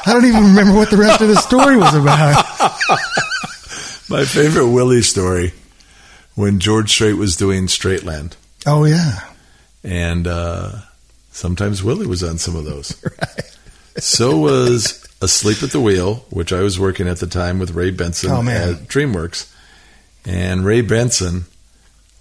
[0.06, 2.44] I don't even remember what the rest of the story was about.
[4.10, 5.54] My favorite Willie story
[6.36, 8.34] when George Strait was doing Straightland,
[8.66, 9.20] Oh, yeah.
[9.84, 10.72] and uh,
[11.32, 13.02] sometimes Willie was on some of those.
[13.98, 17.92] So was Asleep at the Wheel, which I was working at the time with Ray
[17.92, 19.54] Benson Oh, at DreamWorks.
[20.26, 21.44] And Ray Benson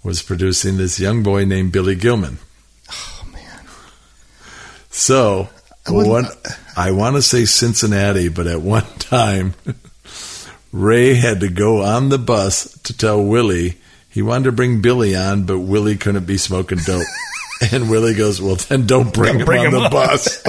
[0.03, 2.39] was producing this young boy named Billy Gilman.
[4.91, 5.49] So,
[5.87, 6.25] I one,
[6.77, 9.55] I want to say Cincinnati, but at one time,
[10.71, 13.77] Ray had to go on the bus to tell Willie
[14.11, 17.07] he wanted to bring Billy on, but Willie couldn't be smoking dope.
[17.71, 20.43] and Willie goes, "Well, then don't bring him bring on him the on." bus."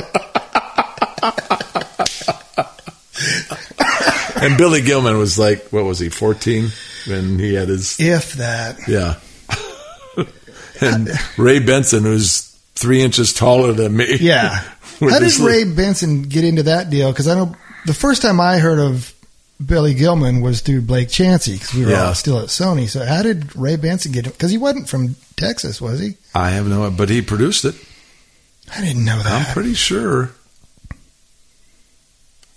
[4.42, 6.70] and Billy Gilman was like, what was he, fourteen,
[7.06, 8.80] when he had his If that.
[8.88, 9.20] yeah.
[10.80, 14.16] and Ray Benson, who's three inches taller than me.
[14.20, 14.50] Yeah.
[15.00, 17.10] How did Ray Benson get into that deal?
[17.10, 17.56] Because I know
[17.86, 19.12] the first time I heard of
[19.64, 22.06] Billy Gilman was through Blake Chancey because we were Yeah.
[22.08, 22.88] all still at Sony.
[22.88, 24.26] So how did Ray Benson get?
[24.26, 24.32] him?
[24.32, 26.14] Because he wasn't from Texas, was he?
[26.34, 27.74] I have no, idea, but he produced it.
[28.74, 29.48] I didn't know that.
[29.48, 30.30] I'm pretty sure.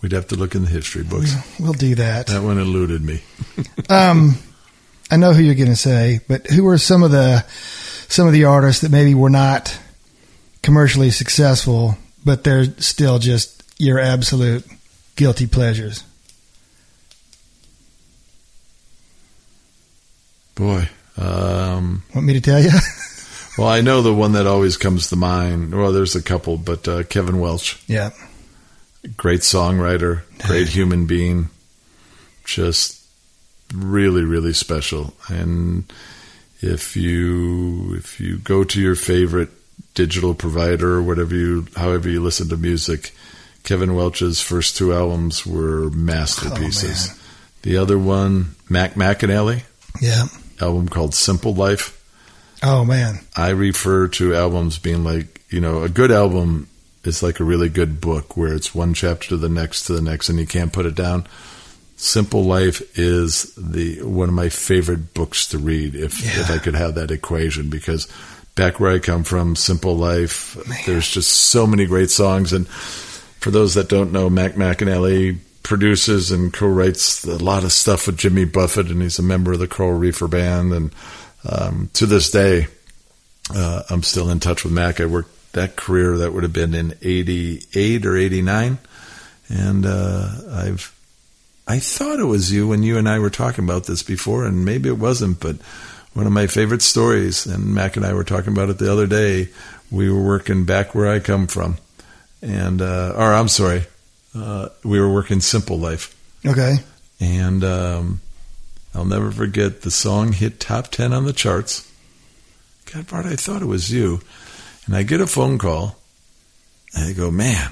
[0.02, 1.34] We'd have to look in the history books.
[1.60, 2.28] We'll do that.
[2.28, 3.22] That one eluded me.
[3.90, 4.38] Um,
[5.12, 7.46] I know who you're going to say, but who are some of the
[8.08, 9.78] some of the artists that maybe were not
[10.66, 11.96] commercially successful,
[12.26, 14.66] but they're still just your absolute
[15.16, 16.04] guilty pleasures?
[20.56, 20.90] Boy.
[21.18, 22.72] Um, Want me to tell you?
[23.60, 25.74] well, I know the one that always comes to mind.
[25.76, 28.10] Well, there's a couple, but uh, Kevin Welch, yeah.
[29.16, 31.50] great songwriter, great human being,
[32.44, 33.04] just
[33.72, 35.14] really, really special.
[35.28, 35.84] And
[36.62, 39.50] if you if you go to your favorite
[39.94, 43.14] digital provider or whatever you, however you listen to music,
[43.64, 47.10] Kevin Welch's first two albums were masterpieces.
[47.12, 47.18] Oh,
[47.64, 49.64] the other one, Mac McAnally,
[50.02, 50.26] Yeah.
[50.62, 52.00] album called Simple Life.
[52.64, 53.20] Oh man.
[53.36, 56.68] I refer to albums being like, you know, a good album
[57.04, 60.02] is like a really good book where it's one chapter to the next to the
[60.02, 61.28] next and you can't put it down.
[61.98, 66.42] Simple Life is the one of my favorite books to read if Yeah.
[66.42, 68.08] if I could have that equation because
[68.56, 72.68] back where I come from, Simple Life, there's just so many great songs and
[73.46, 78.18] for those that don't know, Mac McAnally produces and co-writes a lot of stuff with
[78.18, 80.74] Jimmy Buffett, and he's a member of the Coral Reefer Band.
[80.74, 80.92] And
[81.48, 82.66] um, to this day,
[83.54, 85.00] uh, I'm still in touch with Mac.
[85.00, 88.80] I worked that career that would have been in '88 or '89,
[89.50, 90.92] and uh, I've
[91.68, 94.66] I thought it was you when you and I were talking about this before, and
[94.66, 95.58] maybe it wasn't, but
[96.16, 99.06] one of my favorite stories, and Mac and I were talking about it the other
[99.06, 99.50] day.
[99.92, 101.78] We were working back where I come from,
[102.42, 103.84] and uh, or I'm sorry,
[104.34, 106.78] uh, we were working Simple Life, Okay.
[107.20, 108.22] and um,
[108.96, 111.90] I'll never forget the song hit top ten on the charts.
[112.92, 114.22] God, Bart, I thought it was you,
[114.86, 115.98] and I get a phone call,
[116.96, 117.72] and I go, man,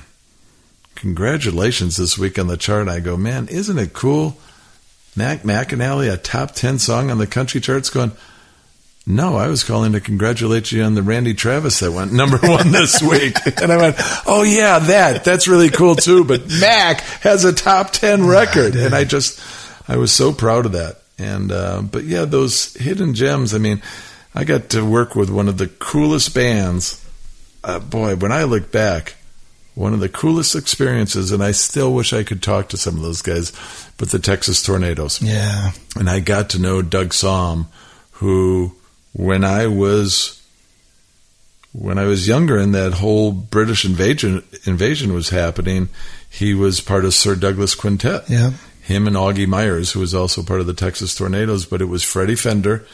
[0.95, 2.87] congratulations this week on the chart.
[2.89, 4.37] I go, man, isn't it cool?
[5.15, 8.11] Mac McAnally, a top ten song on the country charts, going.
[9.05, 12.71] No, I was calling to congratulate you on the Randy Travis that went number one
[12.71, 13.35] this week.
[13.61, 13.95] And I went,
[14.25, 16.23] oh yeah, that, that's really cool too.
[16.23, 18.75] But Mac has a top 10 record.
[18.75, 19.41] And I just,
[19.89, 21.01] I was so proud of that.
[21.19, 23.53] And, uh, but yeah, those hidden gems.
[23.53, 23.81] I mean,
[24.33, 27.03] I got to work with one of the coolest bands.
[27.63, 29.15] Uh, boy, when I look back,
[29.75, 33.01] one of the coolest experiences, and I still wish I could talk to some of
[33.01, 33.51] those guys,
[33.97, 35.71] but the Texas Tornados Yeah.
[35.97, 37.67] and I got to know Doug Sahm,
[38.13, 38.75] who,
[39.13, 40.39] when I was
[41.71, 45.89] when I was younger and that whole British invasion invasion was happening,
[46.29, 48.29] he was part of Sir Douglas Quintet.
[48.29, 48.51] Yeah.
[48.81, 52.03] Him and Augie Myers, who was also part of the Texas Tornados, but it was
[52.03, 52.85] Freddie Fender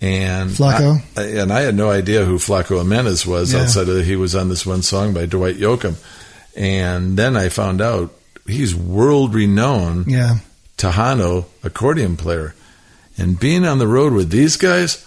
[0.00, 1.00] and Flaco.
[1.16, 3.62] I, and I had no idea who Flaco Jimenez was Yeah.
[3.62, 5.94] outside of he was on this one song by Dwight Yoakam,
[6.54, 8.12] and then I found out
[8.46, 10.38] he's world renowned Yeah.
[10.76, 12.54] Tejano accordion player.
[13.16, 15.04] And being on the road with these guys,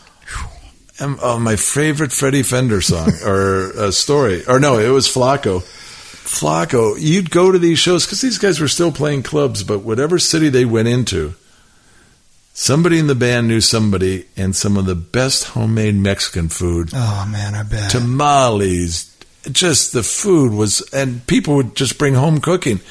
[0.99, 5.61] um, oh, my favorite Freddie Fender song or uh, story, or no, it was Flaco.
[5.61, 10.19] Flaco, you'd go to these shows because these guys were still playing clubs, but whatever
[10.19, 11.35] city they went into,
[12.53, 17.27] somebody in the band knew somebody, and some of the best homemade Mexican food Oh
[17.31, 17.91] man, I bet.
[17.91, 19.13] tamales.
[19.49, 22.81] Just the food was, and people would just bring home cooking.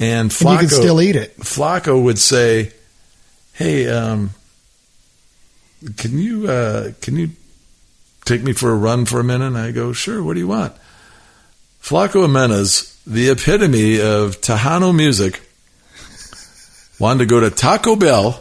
[0.00, 1.36] And and you can still eat it.
[1.38, 2.72] Flaco would say,
[3.52, 4.30] "Hey, um,
[5.96, 7.30] can you uh, can you
[8.24, 10.22] take me for a run for a minute?" And I go, "Sure.
[10.22, 10.74] What do you want?"
[11.82, 15.42] Flaco Jimenez the epitome of Tejano music,
[16.98, 18.40] wanted to go to Taco Bell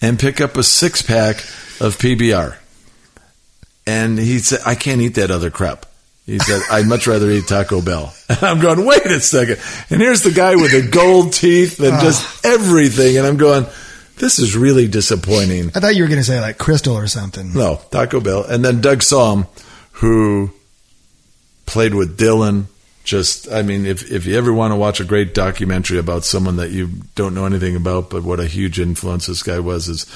[0.00, 1.36] and pick up a six pack
[1.80, 2.56] of PBR.
[3.86, 5.86] And he said, I can't eat that other crap.
[6.26, 8.12] He said, I'd much rather eat Taco Bell.
[8.28, 9.60] And I'm going, wait a second.
[9.90, 13.18] And here's the guy with the gold teeth and just everything.
[13.18, 13.66] And I'm going,
[14.16, 15.68] this is really disappointing.
[15.74, 17.52] I thought you were going to say like Crystal or something.
[17.52, 18.44] No, Taco Bell.
[18.44, 19.46] And then Doug Sahm,
[19.92, 20.50] who
[21.66, 22.66] played with Dylan.
[23.04, 26.56] Just, I mean, if, if you ever want to watch a great documentary about someone
[26.56, 30.06] that you don't know anything about, but what a huge influence this guy was, is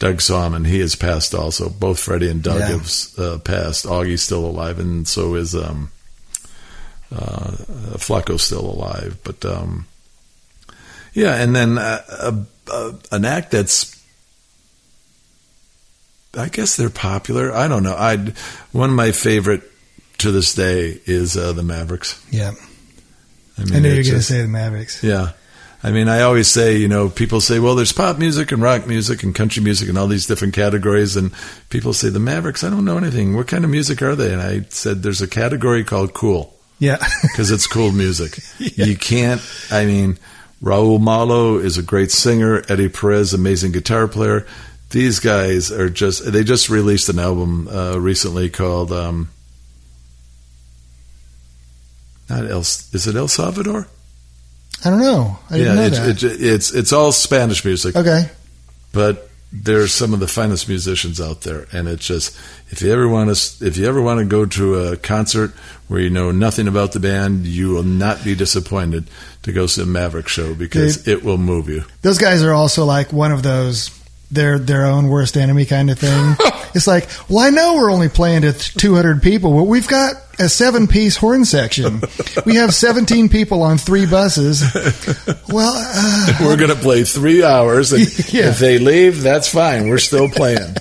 [0.00, 1.68] Doug Sahm, and he has passed also.
[1.70, 2.66] Both Freddie and Doug Yeah.
[2.78, 3.86] have uh, passed.
[3.86, 5.92] Augie's still alive, and so is um,
[7.14, 7.52] uh,
[7.98, 9.18] Flaco's still alive.
[9.22, 9.86] But um,
[11.14, 14.00] yeah, and then uh, a, an act that's
[16.36, 17.52] I guess they're popular.
[17.52, 17.94] I don't know.
[17.94, 18.16] I
[18.72, 19.62] one of my favorite
[20.18, 22.24] to this day is uh, the Mavericks.
[22.30, 22.52] Yeah.
[23.58, 25.02] I I knew you were going to say the Mavericks.
[25.02, 25.32] yeah.
[25.84, 28.86] I mean, I always say, you know, people say, well, there's pop music and rock
[28.86, 31.16] music and country music and all these different categories.
[31.16, 31.32] And
[31.70, 33.34] people say, the Mavericks, I don't know anything.
[33.34, 34.32] What kind of music are they?
[34.32, 36.98] And I said, there's a category called cool Yeah.
[37.22, 38.38] because it's cool music.
[38.60, 39.42] You can't,
[39.72, 40.18] I mean,
[40.62, 42.62] Raul Malo is a great singer.
[42.68, 44.46] Eddie Perez, amazing guitar player.
[44.90, 49.30] These guys are just, they just released an album uh, recently called, um,
[52.28, 53.88] not El, is it El Salvador?
[54.84, 55.38] I don't know.
[55.50, 56.22] I didn't know it, that.
[56.22, 58.30] it- it's it's all Spanish music, okay.
[58.92, 61.66] but they're some of the finest musicians out there.
[61.72, 62.36] And it's just
[62.70, 65.52] if you ever want to if you ever want to go to a concert
[65.88, 69.04] where you know nothing about the band, you will not be disappointed
[69.42, 71.84] to go see a Maverick show because it will move you.
[72.02, 73.90] Those guys are also like one of those
[74.30, 76.36] they're their own worst enemy kind of thing.
[76.74, 79.54] it's like, well, I know we're only playing to 200 people.
[79.54, 82.00] but we've got a seven piece horn section.
[82.46, 84.62] We have 17 people on three buses.
[85.48, 88.00] Well, uh, We're going to play three hours, and
[88.32, 88.48] Yeah.
[88.48, 89.88] if they leave, that's fine.
[89.88, 90.74] We're still playing.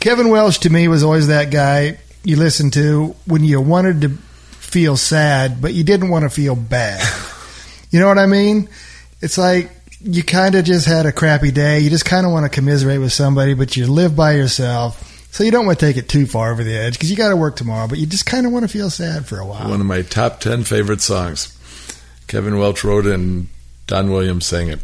[0.00, 4.08] Kevin Welch to me was always that guy you listened to when you wanted to
[4.72, 7.00] feel sad, but you didn't want to feel bad.
[7.92, 8.70] You know what I mean?
[9.20, 9.70] It's like
[10.00, 11.80] you kind of just had a crappy day.
[11.80, 15.28] You just kind of want to commiserate with somebody, but you live by yourself.
[15.30, 17.28] So you don't want to take it too far over the edge because you got
[17.28, 19.68] to work tomorrow, but you just kind of want to feel sad for a while.
[19.68, 21.54] One of my top ten favorite songs.
[22.28, 23.48] Kevin Welch wrote it and
[23.86, 24.80] Don Williams sang it.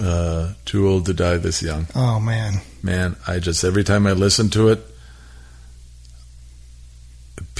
[0.00, 1.88] Uh, Too old to die this young.
[1.96, 2.60] Oh man.
[2.84, 4.86] man, I just every time I listen to it,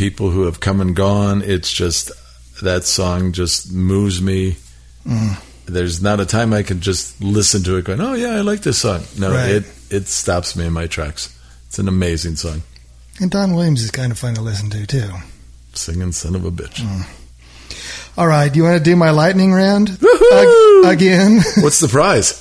[0.00, 2.10] people who have come and gone, it's just
[2.62, 4.56] that song just moves me.
[5.06, 5.36] Mm.
[5.66, 8.62] There's not a time I can just listen to it going, "Oh yeah, I like
[8.62, 9.50] this song." No, Right.
[9.50, 11.28] it it stops me in my tracks.
[11.68, 12.62] It's an amazing song.
[13.20, 15.10] And Don Williams is kind of fun to listen to too.
[15.74, 16.80] Singing son of a bitch.
[18.16, 21.40] All right, do you want to do my lightning round Ag- again?
[21.60, 22.32] What's the prize?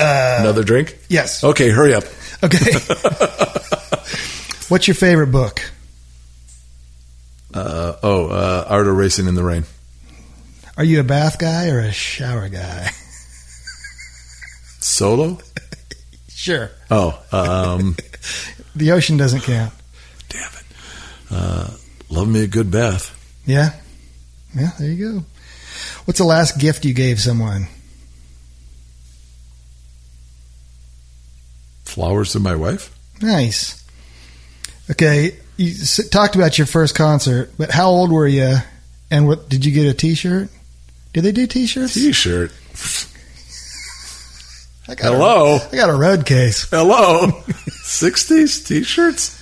[0.00, 0.98] Uh, Another drink?
[1.08, 1.44] yes.
[1.44, 2.04] Okay, hurry up.
[2.42, 2.72] Okay.
[4.68, 5.62] What's your favorite book?
[7.54, 9.64] Uh, oh, uh, Art of Racing in the Rain.
[10.76, 12.88] Are you a bath guy or a shower guy?
[14.80, 15.38] Solo?
[16.28, 16.70] Sure.
[16.90, 17.96] Oh, um,
[18.74, 19.72] The ocean doesn't count.
[20.30, 20.64] damn it.
[21.30, 21.70] Uh,
[22.08, 23.18] love me a good bath.
[23.44, 23.74] Yeah.
[24.54, 25.24] Yeah, there you go.
[26.06, 27.66] What's the last gift you gave someone?
[31.84, 32.96] Flowers to my wife?
[33.20, 33.82] Nice.
[34.90, 38.56] Okay, you s- talked about your first concert, but how old were you?
[39.10, 40.48] And what did you get a T-shirt?
[41.12, 41.94] Did they do T-shirts?
[41.94, 42.52] T-shirt.
[44.88, 46.68] I got Hello, A, I got a road case.
[46.68, 47.30] hello.
[47.84, 49.38] Sixties T-shirts.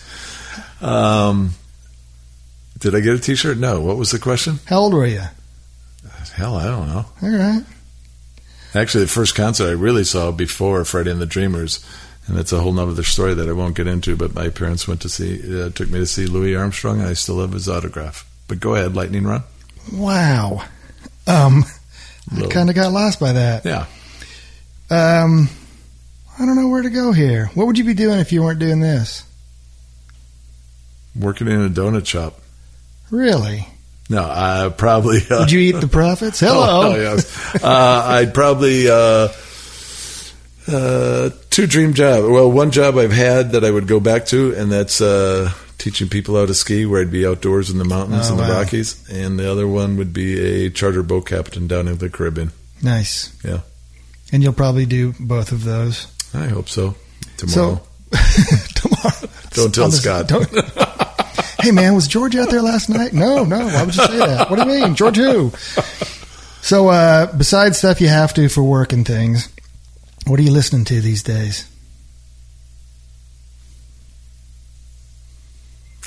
[0.82, 1.52] Um,
[2.78, 3.56] did I get a T-shirt?
[3.58, 3.80] No.
[3.80, 4.58] What was the question?
[4.66, 5.22] How old were you?
[6.34, 7.04] Hell, I don't know.
[7.22, 7.62] All right.
[8.74, 11.84] Actually, the first concert I really saw before Freddie and the Dreamers,
[12.26, 14.16] and that's a whole nother story that I won't get into.
[14.16, 17.14] But my parents went to see, uh, took me to see Louis Armstrong, and I
[17.14, 18.28] still have his autograph.
[18.48, 19.42] But go ahead, lightning run.
[19.92, 20.62] Wow.
[21.26, 21.64] Um,
[22.36, 23.64] I kind of got lost by that.
[23.64, 23.86] Yeah.
[24.90, 25.48] Um,
[26.38, 27.50] I don't know where to go here.
[27.54, 29.24] What would you be doing if you weren't doing this?
[31.18, 32.40] Working in a donut shop.
[33.10, 33.66] Really?
[34.08, 35.20] No, I probably.
[35.30, 36.40] Uh, Would you eat the profits?
[36.40, 36.58] Hello.
[36.60, 37.62] Oh, oh, yes.
[37.62, 38.88] uh, I'd probably
[40.72, 42.30] uh, two dream job.
[42.30, 46.08] Well, one job I've had that I would go back to, and that's uh, teaching
[46.08, 48.58] people how to ski, where I'd be outdoors in the mountains Oh, in the wow.
[48.60, 52.52] Rockies, and the other one would be a charter boat captain down in the Caribbean.
[52.82, 53.32] Nice.
[53.44, 53.60] Yeah.
[54.32, 56.06] And you'll probably do both of those.
[56.32, 56.94] I hope so.
[57.36, 57.80] Tomorrow.
[58.12, 58.16] So
[58.74, 59.28] tomorrow.
[59.52, 60.28] Don't tell the- Scott.
[60.28, 60.48] don't-
[61.62, 63.12] hey man, was George out there last night?
[63.12, 63.58] No, no.
[63.66, 64.48] Why would you say that?
[64.50, 65.16] What do you mean, George?
[65.16, 65.50] Who?
[66.62, 69.48] So uh, besides stuff you have to for work and things,
[70.26, 71.70] what are you listening to these days?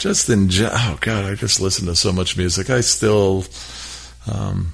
[0.04, 2.70] just in oh god, I just listen to so much music.
[2.70, 3.46] I still,
[4.30, 4.74] um,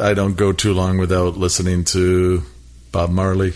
[0.00, 2.44] I don't go too long without listening to
[2.92, 3.52] Bob Marley,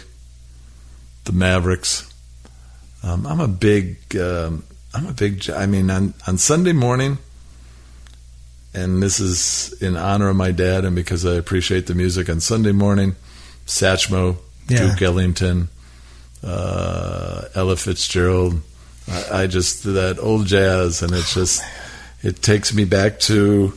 [1.24, 2.12] the Mavericks.
[3.02, 5.48] Um, I'm a big, um, I'm a big.
[5.48, 7.16] I mean, on on Sunday morning,
[8.74, 12.28] and this is in honor of my dad and because I appreciate the music.
[12.28, 13.16] On Sunday morning,
[13.66, 14.36] Satchmo,
[14.68, 14.90] Yeah.
[14.90, 15.68] Duke Ellington,
[16.42, 18.60] uh, Ella Fitzgerald.
[19.10, 21.62] I, I just that old jazz, and it's just
[22.22, 23.72] it takes me back to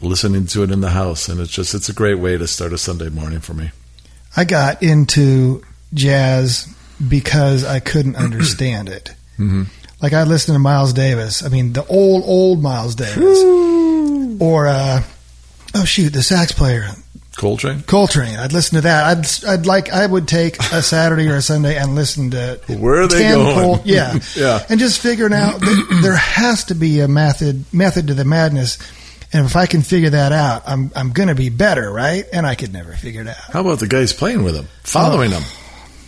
[0.00, 2.72] listening to it in the house, and it's just it's a great way to start
[2.72, 3.70] a Sunday morning for me.
[4.36, 5.62] I got into
[5.94, 6.66] jazz
[7.08, 9.14] because I couldn't understand it.
[9.38, 9.66] Mhm.
[10.02, 11.42] Like I listened to Miles Davis.
[11.42, 13.38] I mean, the old, old Miles Davis,
[14.40, 15.02] or uh,
[15.74, 16.88] oh shoot, the sax player
[17.36, 17.82] Coltrane.
[17.82, 18.36] Coltrane.
[18.36, 19.04] I'd listen to that.
[19.44, 23.02] I'd, I'd like, I would take a Saturday or a Sunday and listen to Where
[23.02, 23.54] are they going?
[23.54, 24.64] Col- yeah, Yeah.
[24.68, 28.78] and just figuring out that there has to be a method method to the madness.
[29.32, 32.24] And if I can figure that out, I'm I'm going to be better, right?
[32.32, 33.36] And I could never figure it out.
[33.52, 35.38] How about the guys playing with him, following oh.
[35.40, 35.42] him?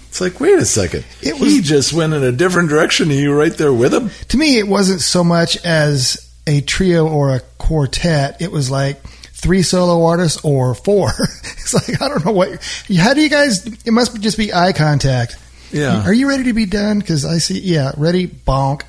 [0.08, 1.04] It's like, wait a second.
[1.20, 3.10] It he just went in a different direction.
[3.10, 4.10] and You were right there with him.
[4.28, 8.40] to me, it wasn't so much as a trio or a quartet.
[8.40, 9.02] It was like
[9.36, 11.10] three solo artists or four.
[11.44, 12.62] it's like I don't know what.
[12.98, 13.66] How do you guys?
[13.84, 15.36] It must just be eye contact.
[15.70, 16.04] Yeah.
[16.04, 16.98] Are you ready to be done?
[16.98, 17.60] Because I see.
[17.60, 18.26] Yeah, ready.
[18.26, 18.82] Bonk.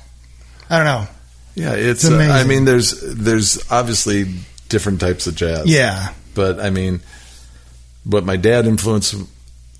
[0.70, 1.06] I don't know.
[1.54, 2.04] Yeah, it's.
[2.04, 4.34] It's uh, I mean, there's there's obviously
[4.68, 5.66] different types of jazz.
[5.66, 6.12] Yeah.
[6.34, 7.00] but I mean,
[8.04, 9.16] what my dad influenced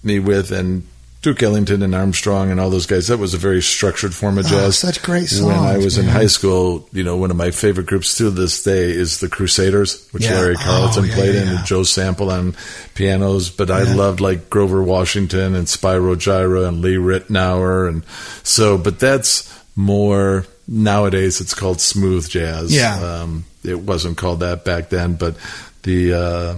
[0.03, 0.87] me with, and
[1.29, 4.47] Duke Ellington and Armstrong and all those guys, that was a very structured form of
[4.47, 4.79] Oh, jazz.
[4.79, 5.45] such great songs.
[5.45, 8.63] When I was in high school, you know, one of my favorite groups to this
[8.63, 10.37] day is the Crusaders, which Yeah.
[10.41, 12.57] Larry Carlton Oh, yeah, played yeah, in, and Joe Sample on
[12.95, 13.51] pianos.
[13.51, 18.05] But I loved like Grover Washington and Spyro Gyra and Lee Ritenour, and
[18.43, 18.79] so.
[18.79, 21.43] But that's more nowadays.
[21.43, 22.75] It's called smooth jazz.
[22.75, 22.99] Yeah.
[23.23, 25.35] um, it wasn't called that back then, but
[25.83, 26.15] the.
[26.15, 26.55] Uh,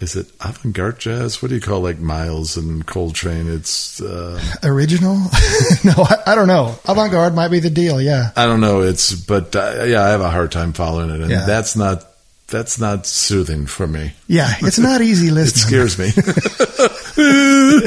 [0.00, 1.42] is it avant-garde jazz?
[1.42, 3.52] What do you call like Miles and Coltrane?
[3.52, 5.16] It's uh, Original?
[5.84, 6.74] no, I, I don't know.
[6.86, 8.00] Avant garde might be the deal.
[8.00, 8.30] Yeah.
[8.34, 8.80] I don't know.
[8.80, 11.44] It's but uh, yeah, I have a hard time following it, and Yeah.
[11.46, 12.04] that's not
[12.48, 14.12] that's not soothing for me.
[14.26, 14.50] Yeah.
[14.62, 15.80] It's not easy listening.
[15.80, 16.10] It scares me.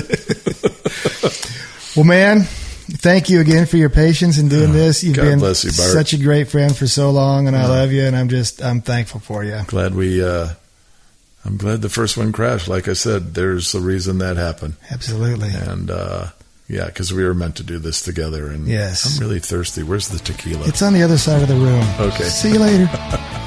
[1.95, 5.03] Well, man, thank you again for your patience in doing this.
[5.03, 5.91] You've God been bless you, Bart.
[5.91, 8.82] such a great friend for so long, and I love you, and I'm just I'm
[8.82, 9.61] thankful for you.
[9.68, 10.24] glad we.
[10.24, 10.47] Uh,
[11.45, 12.67] I'm glad the first one crashed.
[12.67, 15.49] Like I said, there's a reason that happened, Absolutely.
[15.53, 16.27] and uh,
[16.69, 18.47] yeah, because we were meant to do this together.
[18.47, 19.17] And Yes.
[19.19, 19.83] I'm really thirsty.
[19.83, 20.65] Where's the tequila?
[20.67, 21.85] It's on the other side of the room.
[21.99, 22.23] Okay.
[22.23, 22.89] See you later.